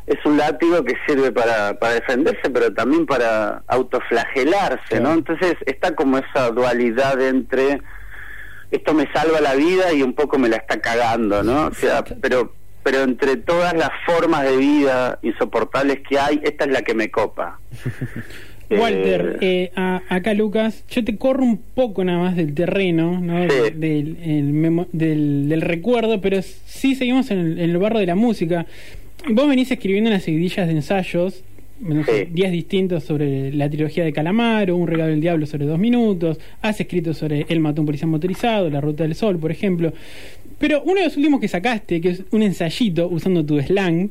es 0.10 0.18
un 0.26 0.38
látigo 0.38 0.84
que 0.84 0.96
sirve 1.08 1.32
para, 1.32 1.78
para 1.78 1.94
defenderse, 1.94 2.50
pero 2.50 2.74
también 2.74 3.06
para 3.06 3.62
autoflagelarse, 3.68 5.00
¿no? 5.00 5.14
Entonces 5.14 5.56
está 5.68 5.96
como 5.96 6.18
esa 6.18 6.50
dualidad 6.50 7.22
entre 7.22 7.80
esto 8.72 8.94
me 8.94 9.12
salva 9.12 9.42
la 9.42 9.56
vida 9.56 9.94
y 9.94 10.02
un 10.02 10.14
poco 10.14 10.38
me 10.38 10.50
la 10.50 10.58
está 10.58 10.80
cagando, 10.80 11.44
¿no? 11.44 11.68
O 11.68 11.74
sea, 11.74 12.04
pero 12.04 12.54
pero 12.84 13.04
entre 13.04 13.38
todas 13.38 13.74
las 13.74 13.90
formas 14.06 14.44
de 14.44 14.58
vida 14.58 15.20
insoportables 15.22 16.00
que 16.08 16.18
hay, 16.18 16.42
esta 16.44 16.66
es 16.66 16.72
la 16.72 16.82
que 16.82 16.94
me 16.94 17.12
copa. 17.12 17.60
Walter, 18.72 19.38
eh, 19.42 19.72
eh 19.76 20.00
acá 20.10 20.34
Lucas, 20.34 20.84
yo 20.90 21.04
te 21.04 21.18
corro 21.18 21.44
un 21.44 21.58
poco 21.58 22.04
nada 22.04 22.20
más 22.20 22.36
del 22.36 22.54
terreno, 22.54 23.20
¿no? 23.20 23.48
del, 23.48 24.88
del, 24.92 25.62
recuerdo, 25.62 26.22
pero 26.22 26.42
sí 26.42 26.94
seguimos 26.96 27.32
en 27.32 27.58
el, 27.58 27.78
barro 27.78 28.00
de 28.00 28.06
la 28.06 28.16
música. 28.16 28.68
Vos 29.28 29.50
venís 29.50 29.72
escribiendo 29.72 30.12
unas 30.12 30.24
seguidillas 30.24 30.68
de 30.68 30.74
ensayos, 30.74 31.44
no 31.80 32.04
días 32.32 32.52
distintos 32.52 33.04
sobre 33.04 33.54
la 33.54 33.70
trilogía 33.70 34.04
de 34.04 34.14
Calamaro, 34.14 34.76
Un 34.76 34.88
regalo 34.88 35.12
del 35.12 35.22
diablo 35.22 35.46
sobre 35.46 35.66
dos 35.66 35.80
minutos, 35.80 36.40
has 36.62 36.80
escrito 36.80 37.14
sobre 37.14 37.46
El 37.50 37.60
matón 37.60 37.86
policía 37.86 38.08
motorizado, 38.08 38.70
La 38.70 38.82
ruta 38.82 39.04
del 39.04 39.16
sol, 39.16 39.38
por 39.38 39.52
ejemplo. 39.52 39.94
Pero 40.58 40.84
uno 40.84 40.96
de 40.96 41.06
los 41.06 41.18
últimos 41.18 41.40
que 41.40 41.48
sacaste, 41.48 42.02
que 42.02 42.10
es 42.10 42.24
un 42.32 42.44
ensayito 42.44 43.08
usando 43.08 43.46
tu 43.46 43.60
slang, 43.62 44.10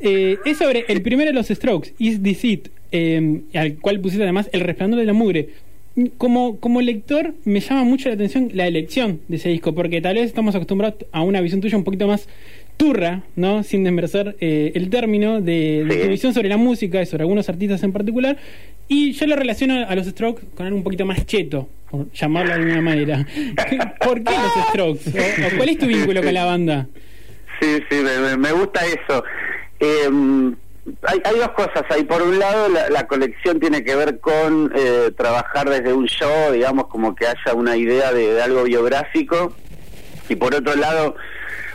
eh, 0.00 0.38
es 0.44 0.58
sobre 0.58 0.84
el 0.88 1.02
primero 1.02 1.30
de 1.30 1.34
los 1.34 1.48
Strokes, 1.48 1.92
Is 1.98 2.22
This 2.22 2.44
It, 2.44 2.68
eh, 2.92 3.42
al 3.54 3.74
cual 3.74 4.00
pusiste 4.00 4.22
además 4.22 4.48
El 4.52 4.60
resplandor 4.60 5.00
de 5.00 5.06
la 5.06 5.12
mugre. 5.12 5.48
Como, 6.16 6.58
como 6.58 6.80
lector 6.80 7.34
me 7.44 7.58
llama 7.60 7.82
mucho 7.82 8.08
la 8.08 8.14
atención 8.14 8.50
la 8.54 8.66
elección 8.68 9.20
de 9.26 9.36
ese 9.36 9.48
disco, 9.48 9.74
porque 9.74 10.00
tal 10.00 10.14
vez 10.14 10.26
estamos 10.26 10.54
acostumbrados 10.54 11.04
a 11.10 11.22
una 11.22 11.40
visión 11.40 11.60
tuya 11.60 11.76
un 11.76 11.84
poquito 11.84 12.06
más 12.06 12.28
turra, 12.80 13.20
¿no? 13.36 13.62
Sin 13.62 13.84
desmerecer 13.84 14.36
eh, 14.40 14.72
el 14.74 14.88
término 14.88 15.42
de, 15.42 15.84
de 15.84 15.96
tu 15.96 16.08
visión 16.08 16.32
sobre 16.32 16.48
la 16.48 16.56
música 16.56 17.02
y 17.02 17.04
sobre 17.04 17.24
algunos 17.24 17.46
artistas 17.50 17.82
en 17.82 17.92
particular. 17.92 18.38
Y 18.88 19.12
yo 19.12 19.26
lo 19.26 19.36
relaciono 19.36 19.86
a 19.86 19.94
los 19.94 20.06
Strokes 20.06 20.46
con 20.56 20.64
algo 20.64 20.78
un 20.78 20.82
poquito 20.82 21.04
más 21.04 21.26
cheto, 21.26 21.68
por 21.90 22.10
llamarlo 22.12 22.54
de 22.54 22.60
alguna 22.60 22.80
manera. 22.80 23.26
¿Por 24.00 24.24
qué 24.24 24.32
los 24.32 24.68
Strokes? 24.70 25.12
¿Cuál 25.58 25.68
es 25.68 25.78
tu 25.78 25.86
vínculo 25.88 26.22
con 26.22 26.32
la 26.32 26.46
banda? 26.46 26.86
Sí, 27.60 27.82
sí, 27.90 27.96
me, 28.38 28.52
gusta 28.52 28.80
eso. 28.86 29.24
Eh, 29.78 30.08
hay, 31.02 31.20
hay, 31.22 31.38
dos 31.38 31.50
cosas 31.50 31.84
ahí. 31.90 32.04
Por 32.04 32.22
un 32.22 32.38
lado, 32.38 32.66
la, 32.90 33.06
colección 33.06 33.60
tiene 33.60 33.84
que 33.84 33.94
ver 33.94 34.20
con 34.20 34.72
eh, 34.74 35.10
trabajar 35.18 35.68
desde 35.68 35.92
un 35.92 36.06
show, 36.06 36.50
digamos, 36.50 36.86
como 36.86 37.14
que 37.14 37.26
haya 37.26 37.52
una 37.54 37.76
idea 37.76 38.10
de, 38.14 38.40
algo 38.40 38.64
biográfico. 38.64 39.54
Y 40.30 40.36
por 40.36 40.54
otro 40.54 40.74
lado, 40.76 41.16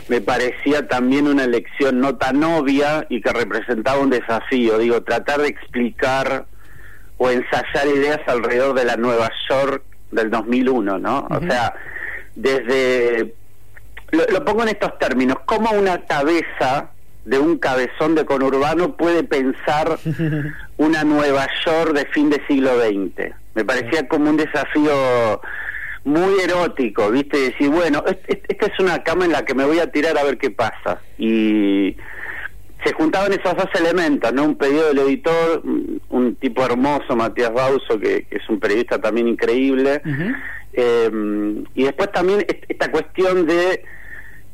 me 0.08 0.20
parecía 0.20 0.86
también 0.86 1.26
una 1.26 1.44
elección 1.44 2.00
no 2.00 2.16
tan 2.16 2.42
obvia 2.44 3.06
y 3.08 3.20
que 3.20 3.32
representaba 3.32 3.98
un 3.98 4.10
desafío. 4.10 4.78
Digo, 4.78 5.02
tratar 5.02 5.40
de 5.40 5.48
explicar 5.48 6.46
o 7.18 7.30
ensayar 7.30 7.86
ideas 7.94 8.20
alrededor 8.26 8.74
de 8.74 8.84
la 8.84 8.96
Nueva 8.96 9.30
York 9.48 9.82
del 10.12 10.30
2001, 10.30 10.98
¿no? 10.98 11.26
O 11.30 11.40
sea, 11.40 11.74
desde... 12.34 13.34
Lo, 14.12 14.24
lo 14.26 14.44
pongo 14.44 14.62
en 14.62 14.68
estos 14.68 14.96
términos, 14.98 15.38
como 15.46 15.70
una 15.72 16.04
cabeza 16.04 16.90
de 17.24 17.40
un 17.40 17.58
cabezón 17.58 18.14
de 18.14 18.24
conurbano 18.24 18.96
puede 18.96 19.24
pensar 19.24 19.98
una 20.76 21.04
Nueva 21.04 21.46
York 21.64 21.92
de 21.92 22.06
fin 22.06 22.30
de 22.30 22.40
siglo 22.46 22.70
XX. 22.80 23.34
Me 23.54 23.64
parecía 23.64 24.06
como 24.06 24.30
un 24.30 24.36
desafío 24.36 25.40
muy 26.06 26.40
erótico, 26.40 27.10
¿viste? 27.10 27.36
Decir, 27.36 27.68
bueno, 27.68 28.04
esta 28.06 28.66
es 28.66 28.78
una 28.78 29.02
cama 29.02 29.24
en 29.24 29.32
la 29.32 29.44
que 29.44 29.54
me 29.54 29.64
voy 29.64 29.80
a 29.80 29.90
tirar 29.90 30.16
a 30.16 30.22
ver 30.22 30.38
qué 30.38 30.50
pasa. 30.50 31.00
Y 31.18 31.96
se 32.84 32.92
juntaban 32.92 33.32
esos 33.32 33.56
dos 33.56 33.68
elementos, 33.74 34.32
¿no? 34.32 34.44
Un 34.44 34.56
pedido 34.56 34.86
del 34.86 35.00
editor, 35.00 35.62
un 36.10 36.36
tipo 36.36 36.64
hermoso, 36.64 37.16
Matías 37.16 37.52
Bauso, 37.52 37.98
que, 37.98 38.26
es 38.30 38.48
un 38.48 38.60
periodista 38.60 39.00
también 39.00 39.26
increíble. 39.26 40.00
Eh, 40.72 41.64
y 41.74 41.84
después 41.84 42.12
también 42.12 42.46
esta 42.68 42.90
cuestión 42.90 43.46
de 43.46 43.82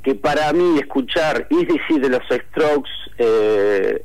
que 0.03 0.15
para 0.15 0.51
mí 0.55 0.79
escuchar 0.79 1.47
Easy 1.51 1.99
de 2.01 2.09
los 2.09 2.23
Strokes 2.31 2.91
eh, 3.19 4.03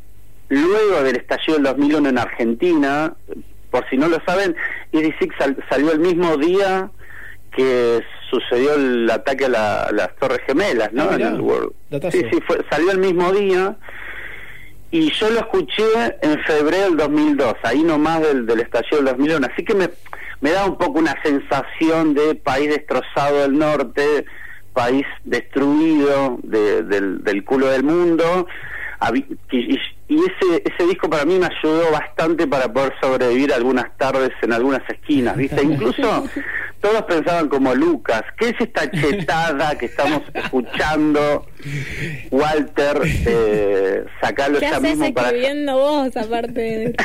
luego 0.49 1.03
del 1.03 1.15
estallido 1.15 1.55
del 1.55 1.63
2001 1.63 2.09
en 2.09 2.17
Argentina, 2.17 3.13
por 3.71 3.89
si 3.89 3.95
no 3.95 4.09
lo 4.09 4.19
saben, 4.25 4.53
Easy 4.91 5.29
salió 5.69 5.93
el 5.93 5.99
mismo 5.99 6.35
día 6.35 6.91
que 7.57 8.03
sucedió 8.29 8.75
el 8.75 9.09
ataque 9.09 9.45
a, 9.45 9.89
las 9.91 10.15
Torres 10.19 10.41
Gemelas, 10.45 10.93
¿no? 10.93 11.09
Ah, 11.09 12.11
sí, 12.11 12.21
sí, 12.31 12.39
fue, 12.45 12.63
salió 12.69 12.91
el 12.91 12.99
mismo 12.99 13.31
día 13.33 13.75
y 14.91 15.11
yo 15.11 15.29
lo 15.31 15.39
escuché 15.39 15.83
en 16.21 16.39
febrero 16.43 16.85
del 16.85 16.97
2002, 16.97 17.55
ahí 17.63 17.83
nomás 17.83 18.21
del, 18.21 18.45
del 18.45 18.59
estallido 18.61 18.97
del 18.97 19.05
2001, 19.05 19.47
así 19.51 19.65
que 19.65 19.73
me, 19.73 19.89
me 20.39 20.51
da 20.51 20.65
un 20.65 20.77
poco 20.77 20.99
una 20.99 21.15
sensación 21.23 22.13
de 22.13 22.35
país 22.35 22.69
destrozado 22.69 23.41
del 23.41 23.57
norte, 23.57 24.25
país 24.73 25.05
destruido 25.23 26.37
del, 26.43 27.23
del, 27.23 27.43
culo 27.43 27.67
del 27.67 27.83
mundo. 27.83 28.47
Y, 29.51 29.75
ese, 30.07 30.63
ese 30.63 30.87
disco 30.87 31.09
para 31.09 31.25
mí 31.25 31.37
me 31.37 31.47
ayudó 31.47 31.91
bastante 31.91 32.47
para 32.47 32.71
poder 32.71 32.93
sobrevivir 33.01 33.51
algunas 33.51 33.95
tardes 33.97 34.31
en 34.41 34.53
algunas 34.53 34.87
esquinas, 34.89 35.35
¿viste? 35.35 35.61
Incluso 35.63 36.25
todos 36.81 37.03
pensaban 37.03 37.49
como 37.49 37.73
Lucas, 37.73 38.23
¿qué 38.37 38.49
es 38.49 38.55
esta 38.59 38.89
chetada 38.91 39.77
que 39.77 39.87
estamos 39.87 40.21
escuchando? 40.33 41.45
Walter, 42.31 43.01
eh, 43.05 44.05
sacalo 44.21 44.59
ya 44.59 44.79
mismo 44.79 45.13
para 45.13 45.27
escribiendo 45.27 45.77
vos 45.77 46.15
aparte 46.15 46.61
de... 46.61 46.95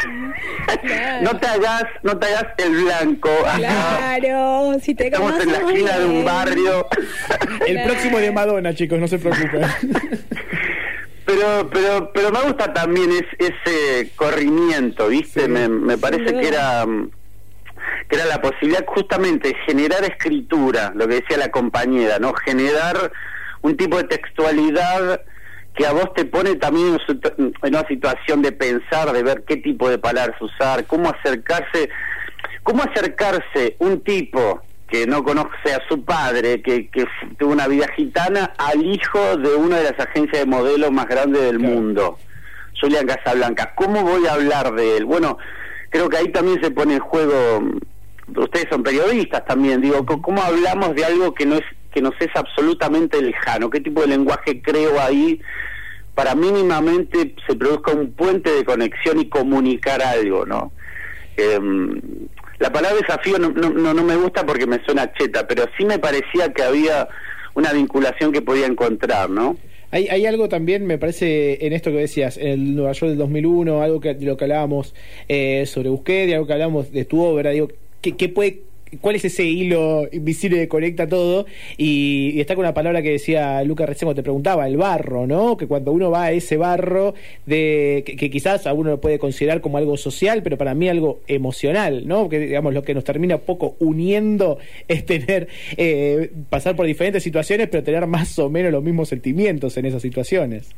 no 1.23 1.39
te 1.39 1.47
hagas, 1.47 1.85
no 2.03 2.19
te 2.19 2.27
hagas 2.27 2.47
el 2.59 2.85
blanco. 2.85 3.31
Claro, 3.57 4.79
si 4.81 4.95
te 4.95 5.07
Estamos 5.07 5.41
en 5.41 5.53
la 5.53 5.59
esquina 5.59 5.99
de 5.99 6.05
un 6.07 6.25
barrio. 6.25 6.87
el 7.67 7.83
próximo 7.83 8.19
de 8.19 8.31
Madonna, 8.31 8.75
chicos, 8.75 8.99
no 8.99 9.09
se 9.09 9.19
preocupen. 9.19 9.63
pero 11.25 11.71
pero 11.71 12.13
pero 12.13 12.31
me 12.31 12.41
gusta 12.43 12.73
también 12.73 13.11
ese 13.39 14.11
corrimiento, 14.17 15.09
¿viste? 15.09 15.49
me, 15.49 15.69
me 15.69 15.99
parece 15.99 16.33
que 16.35 16.49
era 16.49 16.85
que 18.13 18.19
era 18.19 18.27
la 18.27 18.43
posibilidad 18.43 18.85
justamente 18.87 19.49
de 19.49 19.55
generar 19.65 20.05
escritura, 20.05 20.93
lo 20.95 21.09
que 21.09 21.15
decía 21.15 21.39
la 21.39 21.51
compañera, 21.51 22.19
¿no? 22.19 22.35
Generar 22.35 23.11
un 23.63 23.75
tipo 23.75 23.97
de 23.97 24.05
textualidad 24.05 25.23
que 25.75 25.87
a 25.87 25.93
vos 25.93 26.13
te 26.15 26.27
pone 26.27 26.57
también 26.57 26.99
en 27.39 27.55
una 27.63 27.89
situación 27.89 28.43
de 28.43 28.53
pensar, 28.53 29.13
de 29.13 29.23
ver 29.23 29.45
qué 29.45 29.57
tipo 29.57 29.89
de 29.89 29.97
palabras 29.97 30.37
usar, 30.43 30.85
cómo 30.85 31.09
acercarse, 31.09 31.89
cómo 32.63 32.83
acercarse 32.83 33.77
un 33.79 34.03
tipo 34.03 34.61
que 34.91 35.07
no 35.07 35.25
conoce 35.25 35.73
a 35.75 35.81
su 35.89 36.05
padre, 36.05 36.61
que, 36.61 36.91
que 36.91 37.07
tuvo 37.39 37.53
una 37.53 37.67
vida 37.67 37.87
gitana, 37.97 38.53
al 38.59 38.85
hijo 38.85 39.39
de 39.39 39.55
una 39.55 39.79
de 39.79 39.85
las 39.85 39.99
agencias 40.07 40.43
de 40.43 40.47
modelos 40.47 40.91
más 40.91 41.07
grandes 41.07 41.41
del 41.41 41.61
mundo, 41.61 42.19
Julián 42.79 43.07
Casablanca. 43.07 43.73
¿Cómo 43.75 44.03
voy 44.03 44.27
a 44.27 44.35
hablar 44.35 44.75
de 44.75 44.99
él? 44.99 45.07
Bueno, 45.07 45.39
creo 45.89 46.11
que 46.11 46.17
ahí 46.17 46.29
también 46.29 46.61
se 46.63 46.71
pone 46.71 46.95
en 46.95 47.01
juego, 47.01 47.63
ustedes 48.37 48.67
son 48.71 48.83
periodistas 48.83 49.45
también, 49.45 49.81
digo, 49.81 50.05
¿cómo 50.05 50.43
hablamos 50.43 50.95
de 50.95 51.05
algo 51.05 51.35
que 51.35 51.47
no 51.47 51.57
es 51.57 51.65
que 51.93 52.01
nos 52.01 52.15
es 52.21 52.31
absolutamente 52.35 53.21
lejano? 53.21 53.69
¿Qué 53.69 53.81
tipo 53.81 54.01
de 54.01 54.09
lenguaje 54.09 54.63
creo 54.63 54.99
ahí 55.01 55.41
para 56.15 56.35
mínimamente 56.35 57.35
se 57.47 57.55
produzca 57.55 57.93
un 57.93 58.13
puente 58.13 58.51
de 58.51 58.65
conexión 58.65 59.21
y 59.21 59.29
comunicar 59.29 60.03
algo, 60.03 60.45
¿no? 60.47 60.73
Em, 61.37 62.01
la 62.59 62.71
palabra 62.71 62.99
desafío 62.99 63.39
no, 63.39 63.51
no, 63.51 63.95
no 63.95 64.05
me 64.05 64.17
gusta 64.17 64.45
porque 64.45 64.67
me 64.67 64.83
suena 64.85 65.13
cheta, 65.15 65.47
pero 65.47 65.65
sí 65.77 65.85
me 65.85 65.99
parecía 65.99 66.53
que 66.53 66.63
había 66.63 67.09
una 67.55 67.73
vinculación 67.73 68.33
que 68.33 68.43
podía 68.43 68.67
encontrar, 68.67 69.31
¿no? 69.31 69.57
Hay, 69.91 70.09
hay 70.09 70.25
algo 70.25 70.49
también, 70.49 70.87
me 70.87 70.97
parece, 70.97 71.67
en 71.67 71.75
esto 71.75 71.91
que 71.91 71.99
decías, 71.99 72.39
el 72.39 72.75
Nueva 72.77 72.93
York 72.93 73.11
del 73.11 73.19
2001, 73.19 73.83
algo 73.83 74.01
que 74.01 74.15
de 74.15 74.25
lo 74.25 74.39
que 74.39 74.45
hablábamos 74.45 74.95
eh, 75.29 75.67
sobre 75.67 75.91
Busquets, 75.91 76.33
algo 76.33 76.47
que 76.47 76.53
hablábamos 76.55 76.93
de 76.93 77.05
tu 77.05 77.21
obra, 77.23 77.51
digo, 77.51 77.69
¿qué, 78.03 78.17
qué 78.17 78.29
puede 78.29 78.61
cuál 79.01 79.17
es 79.17 79.25
ese 79.25 79.45
hilo 79.45 80.09
invisible 80.13 80.59
que 80.59 80.69
conecta 80.69 81.07
todo. 81.07 81.47
Y, 81.77 82.41
está 82.41 82.55
con 82.55 82.65
una 82.65 82.75
palabra 82.75 83.03
que 83.03 83.11
decía 83.11 83.63
Lucas 83.65 83.89
recién 83.89 84.15
te 84.15 84.23
preguntaba, 84.23 84.67
el 84.67 84.77
barro, 84.77 85.27
¿no? 85.27 85.57
Que 85.57 85.67
cuando 85.67 85.93
uno 85.93 86.11
va 86.11 86.25
a 86.25 86.33
ese 86.33 86.57
barro, 86.57 87.15
de 87.47 88.03
que, 88.05 88.31
quizás 88.31 88.67
a 88.67 88.73
uno 88.73 88.91
lo 88.91 89.01
puede 89.01 89.19
considerar 89.19 89.61
como 89.61 89.79
algo 89.79 89.97
social, 89.97 90.43
pero 90.43 90.59
para 90.59 90.75
mí 90.75 90.89
algo 90.89 91.21
emocional, 91.27 92.07
¿no? 92.07 92.29
Que 92.29 92.39
digamos 92.39 92.75
lo 92.75 92.83
que 92.83 92.95
nos 92.95 93.05
termina 93.05 93.39
poco 93.39 93.77
uniendo 93.79 94.59
es 94.89 95.07
tener, 95.07 95.49
eh, 95.77 96.31
pasar 96.51 96.77
por 96.77 96.87
diferentes 96.87 97.23
situaciones, 97.23 97.69
pero 97.69 97.83
tener 97.83 98.07
más 98.07 98.39
o 98.39 98.51
menos 98.51 98.73
los 98.73 98.83
mismos 98.83 99.09
sentimientos 99.09 99.77
en 99.77 99.87
esas 99.87 100.03
situaciones. 100.03 100.71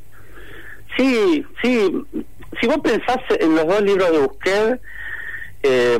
Sí, 0.96 1.44
sí. 1.62 1.90
Si 2.60 2.66
vos 2.68 2.78
pensás 2.78 3.18
en 3.40 3.56
los 3.56 3.66
dos 3.66 3.82
libros 3.82 4.12
de 4.12 4.18
Busquets, 4.18 4.80
eh, 5.64 5.98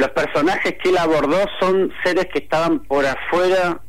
los 0.00 0.10
personajes 0.10 0.76
que 0.82 0.88
él 0.88 0.98
abordó 0.98 1.44
son 1.60 1.92
seres 2.02 2.26
que 2.32 2.38
estaban 2.38 2.80
por 2.80 3.04
afuera 3.04 3.80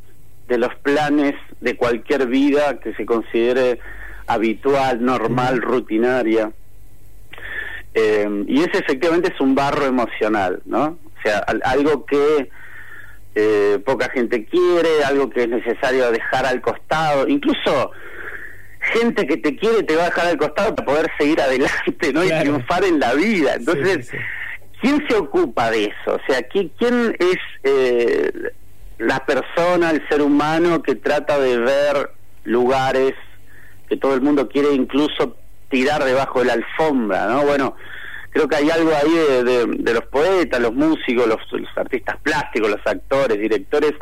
de 0.46 0.58
los 0.58 0.74
planes 0.82 1.34
de 1.62 1.74
cualquier 1.74 2.26
vida 2.26 2.78
que 2.80 2.92
se 2.94 3.06
considere 3.06 3.78
habitual, 4.26 5.02
normal, 5.02 5.62
rutinaria. 5.62 6.52
Eh, 7.94 8.44
y 8.46 8.60
ese 8.60 8.78
efectivamente 8.78 9.32
es 9.32 9.40
un 9.40 9.54
barro 9.54 9.86
emocional, 9.86 10.60
¿no? 10.66 10.84
O 10.84 11.22
sea, 11.22 11.38
algo 11.64 12.04
que 12.04 12.50
eh, 13.34 13.78
poca 13.82 14.10
gente 14.10 14.44
quiere, 14.44 15.04
algo 15.06 15.30
que 15.30 15.44
es 15.44 15.48
necesario 15.48 16.10
dejar 16.10 16.44
al 16.44 16.60
costado, 16.60 17.26
incluso 17.26 17.92
gente 18.80 19.26
que 19.26 19.38
te 19.38 19.56
quiere 19.56 19.82
te 19.84 19.96
va 19.96 20.02
a 20.02 20.06
dejar 20.06 20.26
al 20.26 20.36
costado 20.36 20.74
para 20.74 20.86
poder 20.86 21.10
seguir 21.18 21.40
adelante, 21.40 22.12
¿no? 22.12 22.22
Y 22.22 22.28
triunfar 22.28 22.84
en 22.84 23.00
la 23.00 23.14
vida. 23.14 23.54
Entonces, 23.54 24.10
¿quién 24.82 25.02
se 25.08 25.16
ocupa 25.16 25.70
de 25.70 25.84
eso? 25.84 26.16
O 26.16 26.20
sea, 26.26 26.42
¿quién 26.42 26.70
es 27.18 27.38
eh, 27.62 28.32
la 28.98 29.24
persona, 29.24 29.90
el 29.90 30.06
ser 30.08 30.20
humano 30.20 30.82
que 30.82 30.96
trata 30.96 31.38
de 31.38 31.56
ver 31.56 32.10
lugares 32.44 33.14
que 33.88 33.96
todo 33.96 34.14
el 34.14 34.20
mundo 34.20 34.48
quiere 34.48 34.72
incluso 34.72 35.36
tirar 35.70 36.04
debajo 36.04 36.40
de 36.40 36.46
la 36.46 36.52
alfombra, 36.54 37.26
¿no? 37.26 37.42
Bueno, 37.44 37.76
creo 38.30 38.48
que 38.48 38.56
hay 38.56 38.70
algo 38.70 38.90
ahí 38.90 39.44
de, 39.44 39.92
los 39.92 40.04
poetas, 40.06 40.60
los 40.60 40.74
músicos, 40.74 41.26
los, 41.26 41.38
artistas 41.76 42.16
plásticos, 42.22 42.70
los 42.70 42.86
actores, 42.86 43.38
directores, 43.38 43.92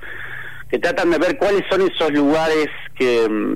que 0.71 0.79
tratan 0.79 1.11
de 1.11 1.19
ver 1.19 1.37
cuáles 1.39 1.63
son 1.69 1.83
esos 1.83 2.11
lugares 2.13 2.69
que, 2.97 3.29
mm, 3.29 3.55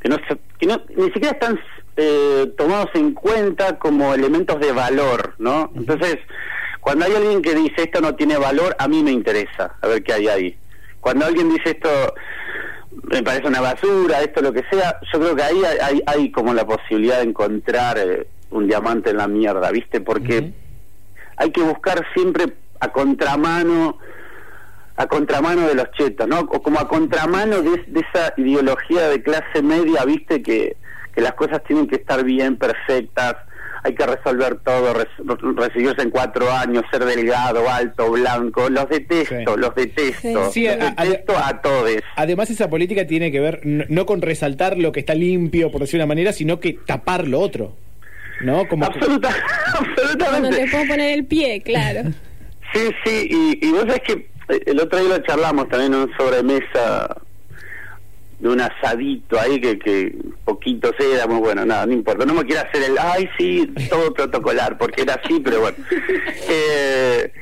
que, 0.00 0.08
no, 0.08 0.16
que 0.58 0.66
no, 0.66 0.82
ni 0.96 1.04
siquiera 1.06 1.30
están 1.30 1.58
eh, 1.96 2.52
tomados 2.56 2.90
en 2.94 3.12
cuenta 3.12 3.78
como 3.78 4.14
elementos 4.14 4.58
de 4.60 4.72
valor, 4.72 5.34
¿no? 5.38 5.70
Entonces, 5.76 6.18
cuando 6.84 7.06
hay 7.06 7.14
alguien 7.14 7.40
que 7.40 7.54
dice 7.54 7.84
esto 7.84 8.02
no 8.02 8.14
tiene 8.14 8.36
valor, 8.36 8.76
a 8.78 8.86
mí 8.88 9.02
me 9.02 9.10
interesa, 9.10 9.74
a 9.80 9.86
ver 9.88 10.02
qué 10.02 10.12
hay 10.12 10.28
ahí. 10.28 10.58
Cuando 11.00 11.24
alguien 11.24 11.48
dice 11.48 11.70
esto 11.70 11.88
me 13.04 13.22
parece 13.22 13.48
una 13.48 13.62
basura, 13.62 14.20
esto 14.20 14.42
lo 14.42 14.52
que 14.52 14.64
sea, 14.70 15.00
yo 15.10 15.18
creo 15.18 15.34
que 15.34 15.42
ahí 15.42 15.62
hay, 15.80 16.02
hay, 16.04 16.30
como 16.30 16.52
la 16.52 16.66
posibilidad 16.66 17.20
de 17.20 17.24
encontrar 17.24 17.96
eh, 17.96 18.26
un 18.50 18.68
diamante 18.68 19.10
en 19.10 19.16
la 19.16 19.26
mierda, 19.26 19.70
¿viste? 19.70 20.02
Porque 20.02 20.52
hay 21.38 21.50
que 21.52 21.62
buscar 21.62 22.06
siempre 22.14 22.52
a 22.80 22.88
contramano 22.88 23.98
a 24.96 25.06
contramano 25.06 25.66
de 25.66 25.76
los 25.76 25.90
chetos, 25.92 26.28
¿no? 26.28 26.40
O 26.40 26.62
como 26.62 26.78
a 26.78 26.86
contramano 26.86 27.62
de, 27.62 27.82
esa 27.94 28.34
ideología 28.36 29.08
de 29.08 29.22
clase 29.22 29.62
media, 29.62 30.04
¿viste? 30.04 30.42
Que, 30.42 30.76
que 31.14 31.22
las 31.22 31.32
cosas 31.32 31.64
tienen 31.64 31.86
que 31.86 31.96
estar 31.96 32.22
bien, 32.24 32.58
perfectas, 32.58 33.36
hay 33.84 33.94
que 33.94 34.06
resolver 34.06 34.60
todo, 34.64 34.94
recibirse 35.56 36.02
en 36.02 36.10
cuatro 36.10 36.50
años, 36.50 36.82
ser 36.90 37.04
delgado, 37.04 37.68
alto, 37.70 38.10
blanco, 38.10 38.70
los 38.70 38.88
detesto, 38.88 39.56
los 39.58 39.74
detesto, 39.74 40.50
sí. 40.50 40.66
los 40.66 40.78
detesto 40.78 41.36
a, 41.36 41.60
todos. 41.60 41.90
Además 42.16 42.48
esa 42.48 42.70
política 42.70 43.06
tiene 43.06 43.30
que 43.30 43.40
ver 43.40 43.60
no 43.64 44.06
con 44.06 44.22
resaltar 44.22 44.78
lo 44.78 44.90
que 44.90 45.00
está 45.00 45.14
limpio, 45.14 45.70
por 45.70 45.82
decir 45.82 45.98
una 45.98 46.06
manera, 46.06 46.32
sino 46.32 46.60
que 46.60 46.78
tapar 46.86 47.28
lo 47.28 47.40
otro. 47.40 47.76
¿no? 48.40 48.66
Como 48.68 48.84
absolutamente. 48.86 49.44
Cuando 50.18 50.50
te 50.50 50.66
puedo 50.68 50.86
poner 50.86 51.12
el 51.12 51.26
pie, 51.26 51.60
claro. 51.62 52.10
Sí, 52.72 52.90
sí, 53.04 53.28
y, 53.30 53.66
y 53.66 53.70
vos 53.70 53.82
sabés 53.82 54.00
que 54.00 54.12
eh, 54.48 54.60
el 54.66 54.80
otro 54.80 54.98
día 54.98 55.18
lo 55.18 55.18
charlamos 55.24 55.68
también 55.68 55.92
en 55.92 56.00
una 56.00 56.16
sobremesa 56.16 57.16
de 58.44 58.50
un 58.50 58.60
asadito 58.60 59.40
ahí 59.40 59.58
que, 59.58 59.78
que 59.78 60.14
poquitos 60.44 60.92
éramos, 61.00 61.40
bueno, 61.40 61.64
nada, 61.64 61.86
no 61.86 61.94
importa, 61.94 62.26
no 62.26 62.34
me 62.34 62.44
quiero 62.44 62.60
hacer 62.60 62.90
el, 62.90 62.98
ay, 62.98 63.26
sí, 63.38 63.72
todo 63.88 64.12
protocolar, 64.12 64.76
porque 64.76 65.00
era 65.00 65.14
así, 65.14 65.40
pero 65.40 65.60
bueno. 65.62 65.78
Eh, 66.46 67.32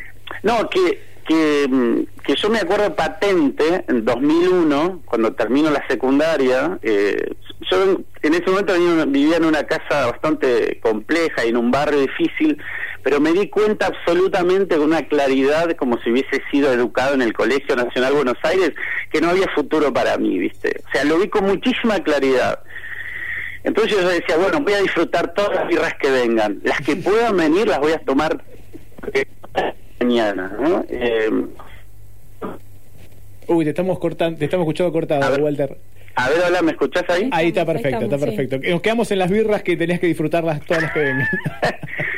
no, 0.44 0.68
que, 0.70 1.02
que, 1.26 1.66
mm, 1.68 2.22
que 2.22 2.36
yo 2.36 2.48
me 2.50 2.60
acuerdo 2.60 2.94
patente, 2.94 3.84
en 3.88 4.04
2001, 4.04 5.02
cuando 5.04 5.32
termino 5.32 5.70
la 5.70 5.84
secundaria, 5.88 6.78
eh, 6.82 7.34
yo 7.68 8.04
en 8.22 8.34
ese 8.34 8.48
momento 8.48 8.74
vivía 9.08 9.38
en 9.38 9.44
una 9.44 9.64
casa 9.64 10.06
bastante 10.06 10.78
compleja 10.80 11.44
y 11.44 11.48
en 11.48 11.56
un 11.56 11.72
barrio 11.72 12.00
difícil, 12.00 12.58
pero 13.02 13.20
me 13.20 13.32
di 13.32 13.48
cuenta 13.48 13.86
absolutamente 13.86 14.76
con 14.76 14.86
una 14.86 15.06
claridad, 15.06 15.74
como 15.76 16.00
si 16.02 16.10
hubiese 16.10 16.42
sido 16.50 16.72
educado 16.72 17.14
en 17.14 17.22
el 17.22 17.32
Colegio 17.32 17.74
Nacional 17.76 18.14
Buenos 18.14 18.38
Aires, 18.42 18.72
que 19.10 19.20
no 19.20 19.30
había 19.30 19.48
futuro 19.54 19.92
para 19.92 20.16
mí, 20.18 20.38
¿viste? 20.38 20.80
O 20.86 20.90
sea, 20.92 21.04
lo 21.04 21.18
vi 21.18 21.28
con 21.28 21.44
muchísima 21.44 21.98
claridad. 22.00 22.60
Entonces 23.64 23.92
yo 23.92 24.08
decía, 24.08 24.36
bueno, 24.36 24.60
voy 24.60 24.72
a 24.74 24.80
disfrutar 24.80 25.34
todas 25.34 25.54
las 25.54 25.68
birras 25.68 25.94
que 26.00 26.10
vengan. 26.10 26.60
Las 26.64 26.80
que 26.80 26.96
puedan 26.96 27.36
venir 27.36 27.66
las 27.68 27.78
voy 27.78 27.92
a 27.92 27.98
tomar 27.98 28.42
mañana, 30.00 30.56
¿no? 30.60 30.84
Eh, 30.88 31.30
Uy, 33.48 33.64
te 33.64 33.70
estamos 33.70 33.98
cortando, 33.98 34.38
te 34.38 34.44
estamos 34.44 34.64
escuchando 34.64 34.92
cortado, 34.92 35.42
Walter. 35.42 35.76
A 36.14 36.28
ver, 36.28 36.38
hola, 36.46 36.62
¿me 36.62 36.72
escuchás 36.72 37.04
ahí? 37.08 37.28
Ahí 37.32 37.48
está 37.48 37.64
perfecto, 37.64 38.04
está 38.04 38.18
perfecto. 38.18 38.58
Nos 38.58 38.82
quedamos 38.82 39.10
en 39.10 39.18
las 39.18 39.30
birras 39.30 39.62
que 39.62 39.76
tenías 39.76 39.98
que 39.98 40.06
disfrutarlas 40.06 40.60
todas 40.64 40.82
las 40.82 40.92
que 40.92 41.00
vengan. 41.00 41.28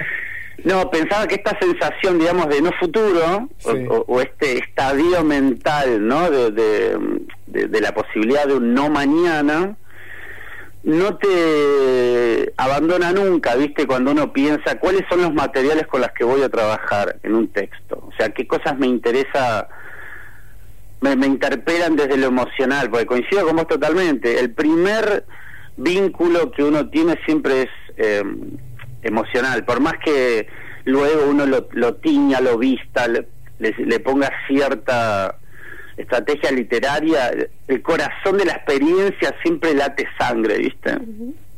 no, 0.64 0.90
pensaba 0.90 1.26
que 1.26 1.36
esta 1.36 1.58
sensación, 1.58 2.18
digamos, 2.18 2.48
de 2.48 2.62
no 2.62 2.72
futuro, 2.72 3.48
o, 4.06 4.20
este 4.20 4.58
estadio 4.58 5.22
mental, 5.22 6.06
¿no? 6.06 6.30
De, 6.30 6.50
de, 7.46 7.80
la 7.80 7.92
posibilidad 7.92 8.46
de 8.46 8.54
un 8.54 8.74
no 8.74 8.90
mañana, 8.90 9.76
no 10.82 11.16
te 11.16 12.52
abandona 12.56 13.12
nunca, 13.12 13.54
¿viste? 13.56 13.86
Cuando 13.86 14.10
uno 14.10 14.32
piensa 14.32 14.78
cuáles 14.78 15.02
son 15.08 15.22
los 15.22 15.32
materiales 15.32 15.86
con 15.86 16.00
los 16.00 16.10
que 16.12 16.24
voy 16.24 16.42
a 16.42 16.48
trabajar 16.48 17.16
en 17.22 17.34
un 17.34 17.48
texto. 17.48 18.02
O 18.06 18.12
sea, 18.18 18.30
qué 18.30 18.46
cosas 18.46 18.78
me 18.78 18.86
interesa 18.86 19.68
me, 21.12 21.26
interpelan 21.26 21.96
desde 21.96 22.16
lo 22.16 22.28
emocional, 22.28 22.88
porque 22.90 23.06
coincido 23.06 23.44
con 23.46 23.56
vos 23.56 23.66
totalmente. 23.66 24.40
El 24.40 24.52
primer 24.52 25.24
vínculo 25.76 26.50
que 26.52 26.62
uno 26.62 26.88
tiene 26.88 27.18
siempre 27.26 27.62
es 27.62 27.70
em, 27.96 28.56
emocional, 29.04 29.64
por 29.64 29.80
más 29.80 29.94
que 30.04 30.48
luego 30.84 31.28
uno 31.28 31.46
lo, 31.46 31.68
lo 31.72 31.94
tiña, 31.94 32.40
lo 32.40 32.58
vista, 32.58 33.06
le, 33.06 33.26
le, 33.58 34.00
ponga 34.00 34.30
cierta 34.46 35.38
estrategia 35.96 36.50
literaria, 36.50 37.32
el 37.68 37.82
corazón 37.82 38.38
de 38.38 38.46
la 38.46 38.54
experiencia 38.54 39.34
siempre 39.42 39.74
late 39.74 40.06
sangre, 40.18 40.58
¿viste? 40.58 40.98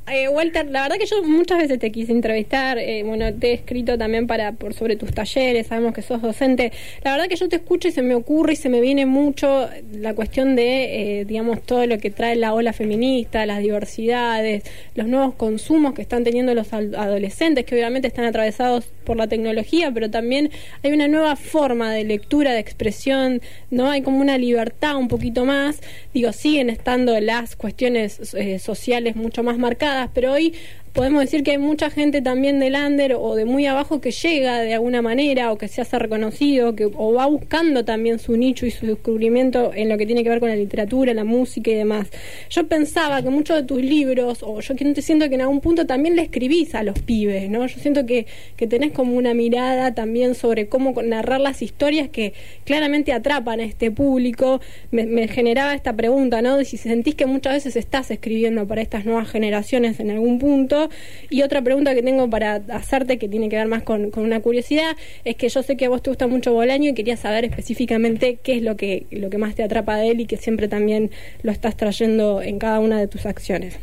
Eh, 0.09 0.29
Walter, 0.29 0.71
la 0.71 0.83
verdad 0.83 0.99
que 0.99 1.07
yo 1.07 1.21
muchas 1.25 1.59
veces 1.59 1.81
te 1.81 1.91
quise 1.91 2.13
entrevistar, 2.13 2.79
eh, 2.79 3.03
bueno, 3.03 3.35
te 3.35 3.51
he 3.51 3.55
escrito 3.55 3.99
también 3.99 4.29
para 4.29 4.53
por 4.53 4.73
sobre 4.73 4.95
tus 4.95 5.13
talleres, 5.13 5.67
sabemos 5.67 5.95
que 5.95 6.03
sos 6.03 6.23
docente. 6.23 6.71
La 7.03 7.11
verdad 7.11 7.27
que 7.27 7.35
yo 7.35 7.49
te 7.49 7.57
escucho 7.57 7.89
y 7.89 7.91
se 7.91 8.03
me 8.03 8.15
ocurre 8.15 8.53
y 8.53 8.57
se 8.57 8.69
me 8.69 8.81
viene 8.81 9.05
mucho 9.05 9.69
la 9.91 10.15
cuestión 10.15 10.55
de, 10.55 11.23
eh, 11.23 11.25
digamos, 11.25 11.61
todo 11.61 11.85
lo 11.87 11.99
que 11.99 12.13
trae 12.13 12.37
la 12.37 12.55
ola 12.55 12.73
feminista, 12.73 13.45
las 13.47 13.59
diversidades, 13.59 14.63
los 14.95 15.09
nuevos 15.09 15.35
consumos 15.35 15.93
que 15.93 16.03
están 16.03 16.23
teniendo 16.23 16.55
los 16.55 16.73
adolescentes, 16.73 17.65
que 17.65 17.75
obviamente 17.75 18.07
están 18.07 18.27
atravesados 18.27 18.85
por 19.03 19.17
la 19.17 19.27
tecnología, 19.27 19.91
pero 19.91 20.09
también 20.09 20.51
hay 20.85 20.93
una 20.93 21.09
nueva 21.09 21.35
forma 21.35 21.93
de 21.93 22.05
lectura, 22.05 22.53
de 22.53 22.61
expresión, 22.61 23.41
¿no? 23.73 23.91
Hay 23.91 24.03
como 24.03 24.21
una 24.21 24.39
libertad 24.39 24.95
un 24.95 25.09
poquito 25.09 25.45
más. 25.45 25.81
Digo, 26.15 26.33
siguen 26.33 26.71
estando 26.71 27.19
las 27.21 27.57
cuestiones 27.57 28.21
sociales 28.61 29.17
mucho 29.17 29.43
más 29.43 29.59
marcadas 29.59 29.96
pero 30.13 30.33
hoy 30.33 30.55
podemos 30.97 31.21
decir 31.21 31.43
que 31.43 31.51
hay 31.51 31.59
mucha 31.59 31.91
gente 31.91 32.23
también 32.23 32.59
del 32.59 32.75
under 32.75 33.17
o 33.21 33.35
de 33.35 33.45
muy 33.45 33.67
abajo 33.67 34.01
que 34.01 34.13
llega 34.13 34.61
de 34.61 34.73
alguna 34.73 35.03
manera 35.03 35.53
o 35.53 35.59
que 35.59 35.69
se 35.69 35.83
hace 35.83 35.99
reconocido 35.99 36.75
que, 36.75 36.87
o 36.87 37.13
va 37.13 37.27
buscando 37.27 37.85
también 37.85 38.19
su 38.19 38.35
nicho 38.39 38.65
y 38.65 38.71
su 38.71 38.87
descubrimiento 38.87 39.73
en 39.75 39.91
lo 39.91 39.99
que 39.99 40.07
tiene 40.07 40.25
que 40.25 40.31
ver 40.31 40.41
con 40.41 40.49
la 40.49 40.57
literatura, 40.57 41.13
la 41.13 41.25
música 41.25 41.71
y 41.71 41.75
demás. 41.75 42.09
Yo 42.49 42.67
pensaba 42.67 43.21
que 43.21 43.29
muchos 43.29 43.57
de 43.57 43.63
tus 43.65 43.83
libros, 43.83 44.39
o 44.43 44.61
yo 44.63 44.75
te 44.75 45.03
siento 45.03 45.29
que 45.29 45.35
en 45.35 45.43
algún 45.43 45.61
punto 45.61 45.87
también 45.87 46.17
le 46.17 46.23
escribís 46.23 46.75
a 46.75 46.83
los 46.83 46.99
pibes, 47.01 47.51
¿no? 47.51 47.67
Yo 47.67 47.79
siento 47.79 48.07
que, 48.07 48.27
que 48.57 48.67
tenés 48.67 48.93
como 48.93 49.19
una 49.19 49.35
mirada 49.35 49.93
también 49.93 50.35
sobre 50.35 50.69
cómo 50.69 50.95
narrar 51.03 51.41
las 51.41 51.61
historias 51.61 52.09
que 52.09 52.33
claramente 52.65 53.13
atrapan 53.13 53.61
a 53.61 53.65
este 53.65 53.91
público. 53.91 54.63
Me, 54.93 55.05
me 55.05 55.29
generaba 55.29 55.75
esta 55.75 55.95
pregunta, 55.95 56.41
¿no? 56.41 56.57
De 56.57 56.65
si 56.65 56.79
sentís 56.79 57.15
que 57.15 57.27
muchas 57.27 57.53
veces 57.53 57.77
estás 57.77 58.11
escribiendo 58.11 58.67
para 58.67 58.81
estas 58.81 59.05
nuevas 59.05 59.29
generaciones 59.29 60.01
en 60.01 60.11
algún 60.11 60.39
punto 60.39 60.86
Y 61.31 61.43
otra 61.43 61.63
pregunta 61.63 61.95
que 61.95 62.03
tengo 62.03 62.29
para 62.29 62.63
hacerte, 62.71 63.19
que 63.19 63.29
tiene 63.29 63.49
que 63.49 63.57
ver 63.57 63.67
más 63.67 63.83
con, 63.83 64.11
una 64.17 64.41
curiosidad, 64.41 64.97
es 65.25 65.37
que 65.37 65.49
yo 65.49 65.63
sé 65.63 65.77
que 65.77 65.87
a 65.87 65.89
vos 65.89 66.03
te 66.03 66.11
gusta 66.11 66.27
mucho 66.27 66.53
Bolaño 66.53 66.91
y 66.91 66.95
quería 66.95 67.17
saber 67.17 67.45
específicamente 67.45 68.39
qué 68.43 68.57
es 68.57 68.63
lo 68.63 68.77
que, 68.77 69.07
lo 69.11 69.31
que 69.31 69.39
más 69.39 69.55
te 69.55 69.63
atrapa 69.63 69.97
de 69.97 70.11
él 70.11 70.21
y 70.21 70.27
que 70.27 70.37
siempre 70.37 70.69
también 70.69 71.11
lo 71.43 71.53
estás 71.53 71.77
trayendo 71.77 72.43
en 72.43 72.59
cada 72.59 72.81
una 72.81 72.99
de 72.99 73.09
tus 73.09 73.27
acciones. 73.27 73.79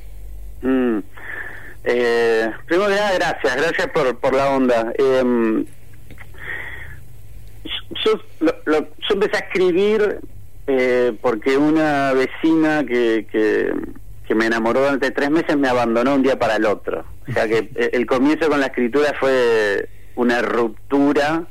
Mm. 0.62 1.00
Eh, 1.86 2.50
primero 2.66 2.90
de 2.90 2.96
nada, 2.96 3.14
gracias, 3.14 3.56
gracias 3.56 3.88
por, 3.90 4.18
por 4.20 4.34
la 4.34 4.56
onda. 4.56 4.94
Eh, 4.98 5.66
yo, 8.06 8.20
yo 8.66 9.14
empecé 9.14 9.36
a 9.36 9.40
escribir 9.40 10.20
eh, 10.66 11.14
porque 11.22 11.58
una 11.58 12.14
vecina 12.14 12.86
que, 12.86 13.26
que, 13.30 13.74
me 14.36 14.48
enamoró 14.48 14.82
durante 14.82 15.12
tres 15.12 15.30
meses 15.30 15.58
me 15.58 15.68
abandonó 15.68 16.16
un 16.16 16.24
día 16.24 16.38
para 16.38 16.56
el 16.56 16.66
otro. 16.66 17.06
O 17.28 17.32
sea 17.32 17.48
que 17.48 17.70
el 17.94 18.06
comienzo 18.06 18.50
con 18.50 18.60
la 18.60 18.68
escritura 18.68 19.14
fue 19.20 19.88
una 20.16 20.42
ruptura 20.42 21.48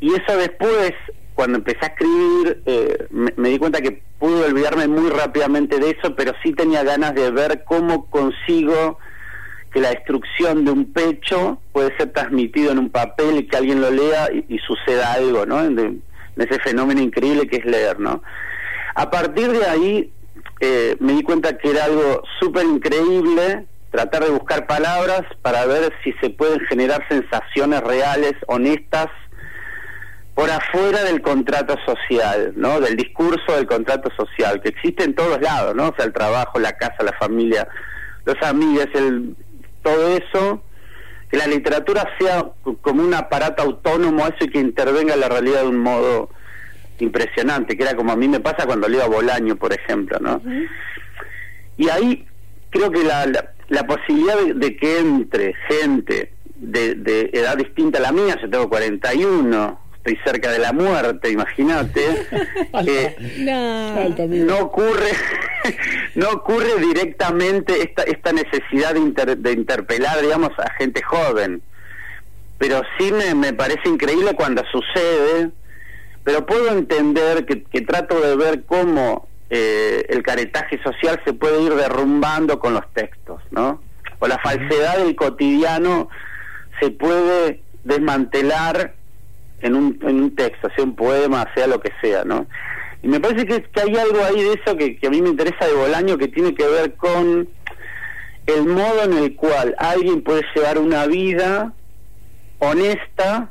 y 0.00 0.14
eso 0.14 0.36
después, 0.36 0.92
cuando 1.34 1.58
empecé 1.58 1.80
a 1.82 1.88
escribir, 1.88 2.62
eh, 2.66 3.06
me, 3.10 3.32
me, 3.36 3.48
di 3.48 3.58
cuenta 3.58 3.80
que 3.80 4.02
pude 4.18 4.44
olvidarme 4.44 4.86
muy 4.86 5.10
rápidamente 5.10 5.78
de 5.78 5.90
eso, 5.90 6.14
pero 6.14 6.32
sí 6.42 6.52
tenía 6.52 6.84
ganas 6.84 7.14
de 7.14 7.30
ver 7.30 7.64
cómo 7.64 8.06
consigo 8.06 8.98
que 9.72 9.80
la 9.80 9.90
destrucción 9.90 10.64
de 10.64 10.70
un 10.70 10.92
pecho 10.92 11.60
puede 11.72 11.96
ser 11.96 12.12
transmitido 12.12 12.72
en 12.72 12.78
un 12.78 12.90
papel 12.90 13.38
y 13.38 13.46
que 13.46 13.56
alguien 13.56 13.80
lo 13.80 13.90
lea 13.90 14.28
y, 14.32 14.58
suceda 14.58 15.12
algo, 15.12 15.46
¿no? 15.46 15.62
En, 15.64 16.02
ese 16.36 16.60
fenómeno 16.60 17.00
increíble 17.00 17.48
que 17.48 17.56
es 17.56 17.64
leer, 17.64 17.98
¿no? 17.98 18.22
A 18.94 19.10
partir 19.10 19.50
de 19.50 19.66
ahí 19.66 20.12
eh, 20.60 20.96
me 21.00 21.12
di 21.14 21.22
cuenta 21.22 21.56
que 21.56 21.70
era 21.70 21.84
algo 21.84 22.22
súper 22.40 22.64
increíble 22.64 23.66
tratar 23.90 24.24
de 24.24 24.30
buscar 24.30 24.66
palabras 24.66 25.22
para 25.42 25.64
ver 25.66 25.92
si 26.04 26.12
se 26.14 26.30
pueden 26.30 26.60
generar 26.66 27.06
sensaciones 27.08 27.80
reales, 27.82 28.34
honestas, 28.46 29.08
por 30.34 30.50
afuera 30.50 31.02
del 31.02 31.20
contrato 31.20 31.76
social, 31.84 32.52
¿no? 32.54 32.80
Del 32.80 32.96
discurso 32.96 33.54
del 33.56 33.66
contrato 33.66 34.08
social, 34.16 34.60
que 34.60 34.68
existe 34.68 35.02
en 35.02 35.14
todos 35.14 35.40
lados, 35.40 35.74
¿no? 35.74 35.88
O 35.88 35.94
sea, 35.96 36.04
el 36.04 36.12
trabajo, 36.12 36.60
la 36.60 36.74
casa, 36.74 37.02
la 37.02 37.12
familia, 37.14 37.66
los 38.24 38.40
amigos, 38.42 38.86
el 38.94 39.34
todo 39.82 40.16
eso, 40.16 40.62
que 41.30 41.38
la 41.38 41.46
literatura 41.46 42.08
sea 42.20 42.44
como 42.82 43.02
un 43.02 43.14
aparato 43.14 43.62
autónomo, 43.62 44.26
eso 44.26 44.44
y 44.44 44.50
que 44.50 44.60
intervenga 44.60 45.14
en 45.14 45.20
la 45.20 45.28
realidad 45.28 45.62
de 45.62 45.68
un 45.68 45.78
modo 45.78 46.30
impresionante, 47.04 47.76
que 47.76 47.82
era 47.82 47.94
como 47.94 48.12
a 48.12 48.16
mí 48.16 48.28
me 48.28 48.40
pasa 48.40 48.66
cuando 48.66 48.88
leo 48.88 49.02
a 49.02 49.08
Bolaño, 49.08 49.56
por 49.56 49.72
ejemplo, 49.72 50.18
¿no? 50.20 50.40
Y 51.76 51.88
ahí 51.88 52.26
creo 52.70 52.90
que 52.90 53.04
la, 53.04 53.26
la, 53.68 53.86
posibilidad 53.86 54.36
de, 54.54 54.76
que 54.76 54.98
entre 54.98 55.54
gente 55.68 56.32
de, 56.56 56.94
de 56.94 57.30
edad 57.32 57.56
distinta 57.56 57.98
a 57.98 58.02
la 58.02 58.12
mía, 58.12 58.36
yo 58.40 58.50
tengo 58.50 58.68
41, 58.68 59.78
estoy 60.08 60.18
cerca 60.24 60.50
de 60.50 60.58
la 60.58 60.72
muerte, 60.72 61.30
imagínate. 61.30 62.26
no. 64.28 64.58
ocurre, 64.58 65.10
no 66.14 66.30
ocurre 66.30 66.80
directamente 66.80 67.82
esta, 67.82 68.02
esta 68.02 68.32
necesidad 68.32 68.94
de, 68.94 69.36
de 69.36 69.52
interpelar, 69.52 70.20
digamos, 70.20 70.50
a 70.58 70.70
gente 70.74 71.02
joven. 71.02 71.62
Pero 72.58 72.82
sí 72.98 73.12
me, 73.12 73.34
me 73.34 73.52
parece 73.52 73.88
increíble 73.88 74.34
cuando 74.34 74.62
sucede, 74.72 75.50
pero 76.28 76.44
puedo 76.44 76.70
entender 76.76 77.46
que, 77.46 77.62
que 77.62 77.80
trato 77.80 78.20
de 78.20 78.36
ver 78.36 78.64
cómo 78.66 79.26
eh, 79.48 80.04
el 80.10 80.22
caretaje 80.22 80.78
social 80.82 81.18
se 81.24 81.32
puede 81.32 81.62
ir 81.62 81.74
derrumbando 81.74 82.58
con 82.58 82.74
los 82.74 82.86
textos, 82.92 83.40
¿no? 83.50 83.80
O 84.18 84.28
la 84.28 84.36
falsedad 84.36 84.98
del 84.98 85.16
cotidiano 85.16 86.10
se 86.80 86.90
puede 86.90 87.62
desmantelar 87.82 88.92
en 89.62 89.74
un, 89.74 89.98
en 90.02 90.22
un 90.22 90.36
texto, 90.36 90.68
sea 90.76 90.84
un 90.84 90.94
poema, 90.94 91.48
sea 91.54 91.66
lo 91.66 91.80
que 91.80 91.92
sea, 92.02 92.24
¿no? 92.24 92.46
Y 93.02 93.08
me 93.08 93.20
parece 93.20 93.46
que, 93.46 93.62
que 93.62 93.80
hay 93.80 93.96
algo 93.96 94.22
ahí 94.22 94.42
de 94.42 94.52
eso 94.52 94.76
que, 94.76 94.98
que, 94.98 95.06
a 95.06 95.10
mí 95.10 95.22
me 95.22 95.30
interesa 95.30 95.66
de 95.66 95.72
Bolaño 95.72 96.18
que 96.18 96.28
tiene 96.28 96.54
que 96.54 96.66
ver 96.68 96.94
con 96.96 97.48
el 98.44 98.66
modo 98.66 99.04
en 99.04 99.14
el 99.14 99.34
cual 99.34 99.74
alguien 99.78 100.20
puede 100.20 100.42
llevar 100.54 100.76
una 100.76 101.06
vida 101.06 101.72
honesta, 102.58 103.50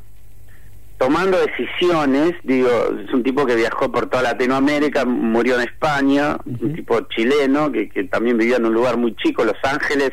tomando 0.98 1.38
decisiones, 1.40 2.34
digo, 2.44 2.70
es 3.06 3.14
un 3.14 3.24
tipo 3.24 3.46
que 3.46 3.56
viajó 3.56 3.92
por 3.92 4.10
toda 4.10 4.24
Latinoamérica, 4.24 5.06
murió 5.06 5.56
en 5.56 5.68
España, 5.68 6.38
un 6.46 6.76
tipo 6.76 7.00
chileno 7.02 7.72
que, 7.72 7.90
que 7.90 8.04
también 8.06 8.38
vivía 8.38 8.58
en 8.58 8.66
un 8.66 8.74
lugar 8.74 8.98
muy 8.98 9.16
chico, 9.16 9.46
Los 9.46 9.58
Ángeles 9.64 10.12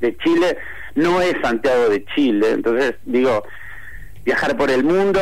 de 0.00 0.16
Chile, 0.18 0.56
no 0.94 1.20
es 1.20 1.34
Santiago 1.42 1.88
de 1.88 2.04
Chile, 2.14 2.52
entonces 2.52 2.94
digo, 3.04 3.44
viajar 4.24 4.56
por 4.56 4.70
el 4.70 4.84
mundo 4.84 5.20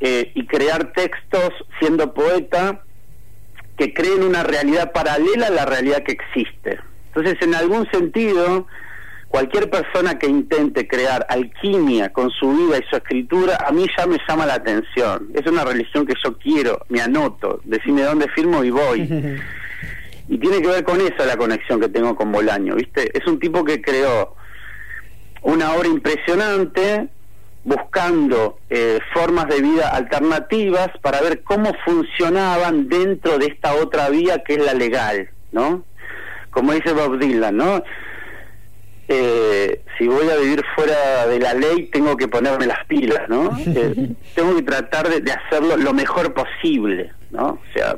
eh, 0.00 0.32
y 0.34 0.46
crear 0.46 0.92
textos 0.92 1.50
siendo 1.80 2.14
poeta 2.14 2.82
que 3.76 3.92
creen 3.92 4.22
una 4.22 4.42
realidad 4.42 4.92
paralela 4.92 5.48
a 5.48 5.50
la 5.50 5.64
realidad 5.64 6.02
que 6.04 6.12
existe. 6.12 6.78
Entonces, 7.06 7.36
en 7.42 7.54
algún 7.54 7.90
sentido, 7.90 8.66
cualquier 9.34 9.68
persona 9.68 10.16
que 10.16 10.28
intente 10.28 10.86
crear 10.86 11.26
alquimia 11.28 12.12
con 12.12 12.30
su 12.30 12.52
vida 12.52 12.78
y 12.78 12.88
su 12.88 12.94
escritura, 12.94 13.58
a 13.66 13.72
mí 13.72 13.84
ya 13.98 14.06
me 14.06 14.16
llama 14.28 14.46
la 14.46 14.54
atención. 14.54 15.28
Es 15.34 15.44
una 15.44 15.64
religión 15.64 16.06
que 16.06 16.14
yo 16.24 16.38
quiero, 16.38 16.86
me 16.88 17.00
anoto, 17.00 17.60
decime 17.64 18.02
dónde 18.02 18.28
firmo 18.28 18.62
y 18.62 18.70
voy. 18.70 19.00
y 20.28 20.38
tiene 20.38 20.62
que 20.62 20.68
ver 20.68 20.84
con 20.84 21.00
eso 21.00 21.26
la 21.26 21.36
conexión 21.36 21.80
que 21.80 21.88
tengo 21.88 22.14
con 22.14 22.30
Bolaño, 22.30 22.76
¿viste? 22.76 23.10
Es 23.12 23.26
un 23.26 23.40
tipo 23.40 23.64
que 23.64 23.82
creó 23.82 24.36
una 25.42 25.72
obra 25.72 25.88
impresionante 25.88 27.08
buscando 27.64 28.60
eh, 28.70 29.00
formas 29.12 29.48
de 29.48 29.60
vida 29.60 29.88
alternativas 29.88 30.90
para 31.02 31.20
ver 31.22 31.42
cómo 31.42 31.72
funcionaban 31.84 32.88
dentro 32.88 33.38
de 33.38 33.46
esta 33.46 33.74
otra 33.74 34.10
vía 34.10 34.44
que 34.44 34.54
es 34.54 34.64
la 34.64 34.74
legal, 34.74 35.28
¿no? 35.50 35.82
Como 36.52 36.72
dice 36.72 36.92
Bob 36.92 37.18
Dylan, 37.18 37.56
¿no? 37.56 37.82
Eh, 39.06 39.82
si 39.98 40.06
voy 40.06 40.28
a 40.30 40.36
vivir 40.36 40.64
fuera 40.74 41.26
de 41.26 41.38
la 41.38 41.52
ley 41.52 41.90
tengo 41.92 42.16
que 42.16 42.26
ponerme 42.26 42.66
las 42.66 42.84
pilas, 42.86 43.28
¿no? 43.28 43.50
Eh, 43.66 44.14
tengo 44.34 44.56
que 44.56 44.62
tratar 44.62 45.08
de, 45.08 45.20
de, 45.20 45.32
hacerlo 45.32 45.76
lo 45.76 45.92
mejor 45.92 46.32
posible, 46.32 47.12
¿no? 47.30 47.48
O 47.48 47.62
sea, 47.74 47.96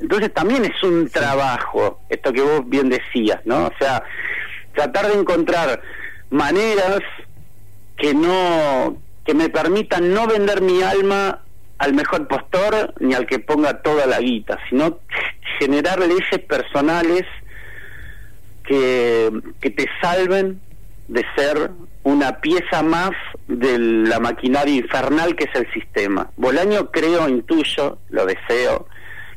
entonces 0.00 0.32
también 0.32 0.64
es 0.64 0.82
un 0.82 1.08
trabajo, 1.08 2.00
esto 2.08 2.32
que 2.32 2.40
vos 2.40 2.68
bien 2.68 2.88
decías, 2.88 3.40
¿no? 3.44 3.66
O 3.66 3.72
sea, 3.78 4.02
tratar 4.74 5.08
de 5.08 5.20
encontrar 5.20 5.80
maneras 6.30 7.00
que 7.96 8.14
no 8.14 8.96
que 9.24 9.34
me 9.34 9.50
permitan 9.50 10.14
no 10.14 10.26
vender 10.26 10.62
mi 10.62 10.82
alma 10.82 11.42
al 11.76 11.92
mejor 11.92 12.26
postor 12.26 12.94
ni 12.98 13.12
al 13.14 13.26
que 13.26 13.38
ponga 13.38 13.82
toda 13.82 14.06
la 14.06 14.20
guita, 14.20 14.58
sino 14.70 15.00
generar 15.58 15.98
leyes 16.00 16.38
personales 16.48 17.26
que, 18.68 19.30
que 19.60 19.70
te 19.70 19.86
salven 20.00 20.60
de 21.08 21.24
ser 21.34 21.70
una 22.02 22.40
pieza 22.40 22.82
más 22.82 23.10
de 23.48 23.78
la 23.78 24.20
maquinaria 24.20 24.74
infernal 24.74 25.34
que 25.34 25.44
es 25.44 25.54
el 25.54 25.72
sistema. 25.72 26.30
Bolaño 26.36 26.90
creo, 26.90 27.28
intuyo, 27.28 27.98
lo 28.10 28.26
deseo, 28.26 28.86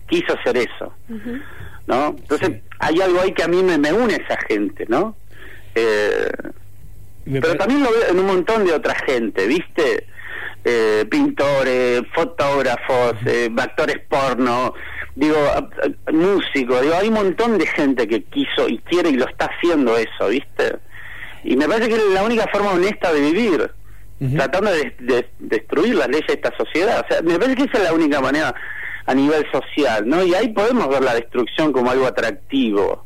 quiso 0.08 0.36
ser 0.44 0.58
eso, 0.58 0.94
¿no? 1.88 2.08
Entonces 2.18 2.62
hay 2.80 3.02
algo 3.02 3.22
ahí 3.22 3.32
que 3.32 3.44
a 3.44 3.48
mí 3.48 3.64
me, 3.64 3.78
me 3.78 3.94
une 3.94 4.16
esa 4.16 4.38
gente, 4.48 4.86
¿no? 4.90 5.16
Eh, 5.76 6.30
pero 7.26 7.56
también 7.56 7.84
lo 7.84 7.92
veo 7.92 8.10
en 8.10 8.20
un 8.20 8.26
montón 8.26 8.66
de 8.66 8.74
otra 8.74 8.96
gente, 8.96 9.48
¿viste? 9.48 10.08
Eh, 10.64 11.06
pintores, 11.10 12.02
fotógrafos, 12.14 13.16
eh, 13.26 13.50
actores 13.58 14.00
porno, 14.10 14.74
digo, 15.16 15.38
músicos, 16.12 16.82
digo, 16.82 16.96
hay 16.96 17.08
un 17.08 17.16
montón 17.16 17.58
de 17.58 17.66
gente 17.66 18.08
que 18.08 18.24
quiso 18.24 18.68
y 18.68 18.78
quiere 18.80 19.10
y 19.10 19.18
lo 19.18 19.28
está 19.28 19.46
haciendo 19.46 19.98
eso, 19.98 20.28
¿viste? 20.30 20.78
Y 21.44 21.56
me 21.56 21.68
parece 21.68 21.90
que 21.90 21.96
es 21.96 22.06
la 22.14 22.24
única 22.24 22.48
forma 22.52 22.72
honesta 22.72 23.12
de 23.12 23.22
vivir, 23.22 23.72
tratando 24.36 24.72
de, 24.72 25.28
destruir 25.40 25.96
las 25.96 26.08
leyes 26.08 26.28
de 26.28 26.34
esta 26.34 26.56
sociedad. 26.56 27.04
O 27.04 27.12
sea, 27.12 27.22
me 27.24 27.40
parece 27.40 27.56
que 27.56 27.64
esa 27.64 27.78
es 27.80 27.84
la 27.86 27.94
única 27.94 28.22
manera 28.22 28.54
a 29.06 29.14
nivel 29.16 29.46
social, 29.52 30.08
¿no? 30.08 30.24
Y 30.24 30.36
ahí 30.36 30.50
podemos 30.50 30.88
ver 30.88 31.02
la 31.02 31.16
destrucción 31.16 31.72
como 31.72 31.90
algo 31.90 32.06
atractivo 32.06 33.06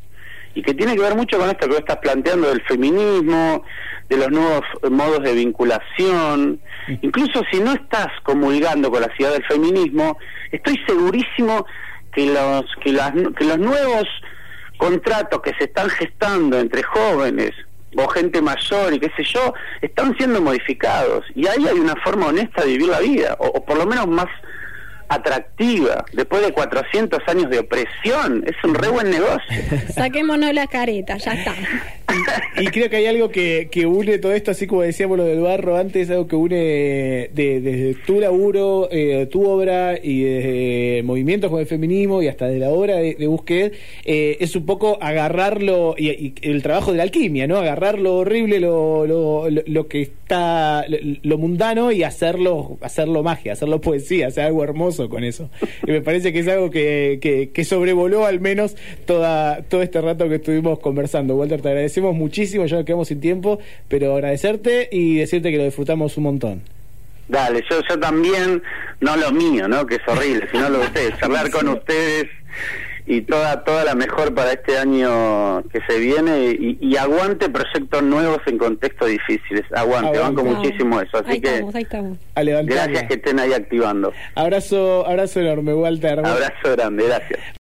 y 0.54 0.62
que 0.62 0.74
tiene 0.74 0.94
que 0.94 1.02
ver 1.02 1.14
mucho 1.14 1.38
con 1.38 1.48
esto 1.48 1.66
que 1.66 1.72
vos 1.72 1.78
estás 1.80 1.98
planteando 1.98 2.48
del 2.48 2.62
feminismo, 2.62 3.62
de 4.08 4.16
los 4.16 4.30
nuevos 4.30 4.62
modos 4.90 5.22
de 5.22 5.34
vinculación. 5.34 6.60
Incluso 7.02 7.42
si 7.50 7.60
no 7.60 7.72
estás 7.72 8.08
comulgando 8.22 8.90
con 8.90 9.02
la 9.02 9.14
ciudad 9.16 9.32
del 9.32 9.44
feminismo, 9.44 10.16
estoy 10.50 10.78
segurísimo 10.86 11.66
que 12.16 12.24
los, 12.26 12.64
que, 12.82 12.92
las, 12.92 13.12
que 13.12 13.44
los 13.44 13.58
nuevos 13.58 14.08
contratos 14.78 15.42
que 15.42 15.52
se 15.58 15.64
están 15.64 15.90
gestando 15.90 16.58
entre 16.58 16.82
jóvenes 16.82 17.52
o 17.94 18.08
gente 18.08 18.40
mayor 18.40 18.94
y 18.94 18.98
qué 18.98 19.10
sé 19.16 19.22
yo, 19.24 19.54
están 19.82 20.16
siendo 20.16 20.40
modificados. 20.40 21.24
Y 21.34 21.46
ahí 21.46 21.66
hay 21.66 21.78
una 21.78 21.94
forma 21.96 22.26
honesta 22.26 22.62
de 22.62 22.68
vivir 22.68 22.88
la 22.88 23.00
vida, 23.00 23.36
o, 23.38 23.64
por 23.64 23.78
lo 23.78 23.86
menos 23.86 24.06
más 24.08 24.26
atractiva 25.08 26.04
después 26.12 26.44
de 26.44 26.52
400 26.52 27.20
años 27.26 27.50
de 27.50 27.60
opresión. 27.60 28.44
Es 28.46 28.56
un 28.64 28.74
re 28.74 28.88
buen 28.88 29.10
negocio. 29.10 29.56
Saquémonos 29.94 30.52
la 30.52 30.66
careta, 30.66 31.16
ya 31.16 31.34
está. 31.34 31.54
Y, 32.58 32.66
creo 32.68 32.88
que 32.88 32.96
hay 32.96 33.06
algo 33.06 33.30
que, 33.30 33.68
que, 33.70 33.84
une 33.84 34.18
todo 34.18 34.32
esto, 34.32 34.50
así 34.50 34.66
como 34.66 34.82
decíamos 34.82 35.18
lo 35.18 35.24
del 35.24 35.40
barro 35.40 35.76
antes, 35.76 36.08
algo 36.10 36.26
que 36.26 36.36
une 36.36 37.30
desde 37.32 37.94
tu 38.06 38.20
laburo, 38.20 38.88
eh, 38.90 39.26
tu 39.30 39.46
obra 39.46 39.98
y 40.02 40.22
desde 40.22 41.02
movimientos 41.02 41.50
como 41.50 41.60
el 41.60 41.66
feminismo 41.66 42.22
y 42.22 42.28
hasta 42.28 42.46
de 42.46 42.58
la 42.58 42.70
obra 42.70 42.96
de, 42.96 43.14
de 43.14 43.26
Busquet, 43.26 43.74
eh, 44.04 44.36
es 44.40 44.56
un 44.56 44.64
poco 44.64 44.98
agarrarlo 45.00 45.94
y, 45.98 46.34
el 46.42 46.62
trabajo 46.62 46.92
de 46.92 46.98
la 46.98 47.02
alquimia, 47.02 47.46
¿no? 47.46 47.56
Agarrar 47.58 47.98
lo 47.98 48.16
horrible, 48.16 48.60
lo, 48.60 49.06
lo, 49.06 49.48
lo, 49.50 49.88
que 49.88 50.02
está, 50.02 50.84
lo, 51.22 51.38
mundano 51.38 51.92
y 51.92 52.02
hacerlo, 52.02 52.78
hacerlo 52.80 53.22
magia, 53.22 53.52
hacerlo 53.52 53.80
poesía, 53.80 54.28
hacer 54.28 54.44
algo 54.44 54.64
hermoso 54.64 54.95
con 55.08 55.24
eso. 55.24 55.50
Y 55.86 55.90
me 55.90 56.00
parece 56.00 56.32
que 56.32 56.40
es 56.40 56.48
algo 56.48 56.70
que, 56.70 57.50
que, 57.52 57.64
sobrevoló 57.64 58.26
al 58.26 58.40
menos 58.40 58.76
toda, 59.04 59.62
todo 59.62 59.82
este 59.82 60.00
rato 60.00 60.28
que 60.28 60.36
estuvimos 60.36 60.78
conversando. 60.78 61.36
Walter, 61.36 61.60
te 61.60 61.68
agradecemos 61.68 62.14
muchísimo, 62.14 62.66
ya 62.66 62.76
nos 62.76 62.84
quedamos 62.84 63.08
sin 63.08 63.20
tiempo, 63.20 63.58
pero 63.88 64.14
agradecerte 64.14 64.88
y 64.90 65.16
decirte 65.16 65.50
que 65.50 65.58
lo 65.58 65.64
disfrutamos 65.64 66.16
un 66.16 66.24
montón. 66.24 66.62
Dale, 67.28 67.62
yo, 67.68 67.80
yo 67.88 67.98
también, 67.98 68.62
no 69.00 69.16
lo 69.16 69.32
mío, 69.32 69.68
¿no? 69.68 69.84
Que 69.84 69.96
es 69.96 70.02
horrible, 70.06 70.46
sino 70.50 70.68
lo 70.68 70.78
de 70.78 70.86
ustedes, 70.86 71.22
hablar 71.22 71.50
con 71.50 71.68
ustedes 71.68 72.28
y 73.06 73.22
toda 73.22 73.62
toda 73.64 73.84
la 73.84 73.94
mejor 73.94 74.34
para 74.34 74.52
este 74.52 74.78
año 74.78 75.62
que 75.68 75.80
se 75.88 75.98
viene 75.98 76.56
y, 76.58 76.96
aguante 76.96 77.48
proyectos 77.48 78.02
nuevos 78.02 78.38
en 78.46 78.58
contextos 78.58 79.08
difíciles. 79.08 79.64
Aguante, 79.72 80.18
banco 80.18 80.42
muchísimo 80.44 81.00
eso. 81.00 81.18
Así 81.18 81.40
que 81.40 81.62
gracias 82.64 83.02
que 83.04 83.14
estén 83.14 83.38
ahí 83.38 83.52
activando. 83.52 84.12
Abrazo, 84.34 85.06
abrazo 85.06 85.40
enorme, 85.40 85.74
Walter. 85.74 86.18
Abrazo 86.20 86.72
grande, 86.72 87.04
gracias. 87.04 87.40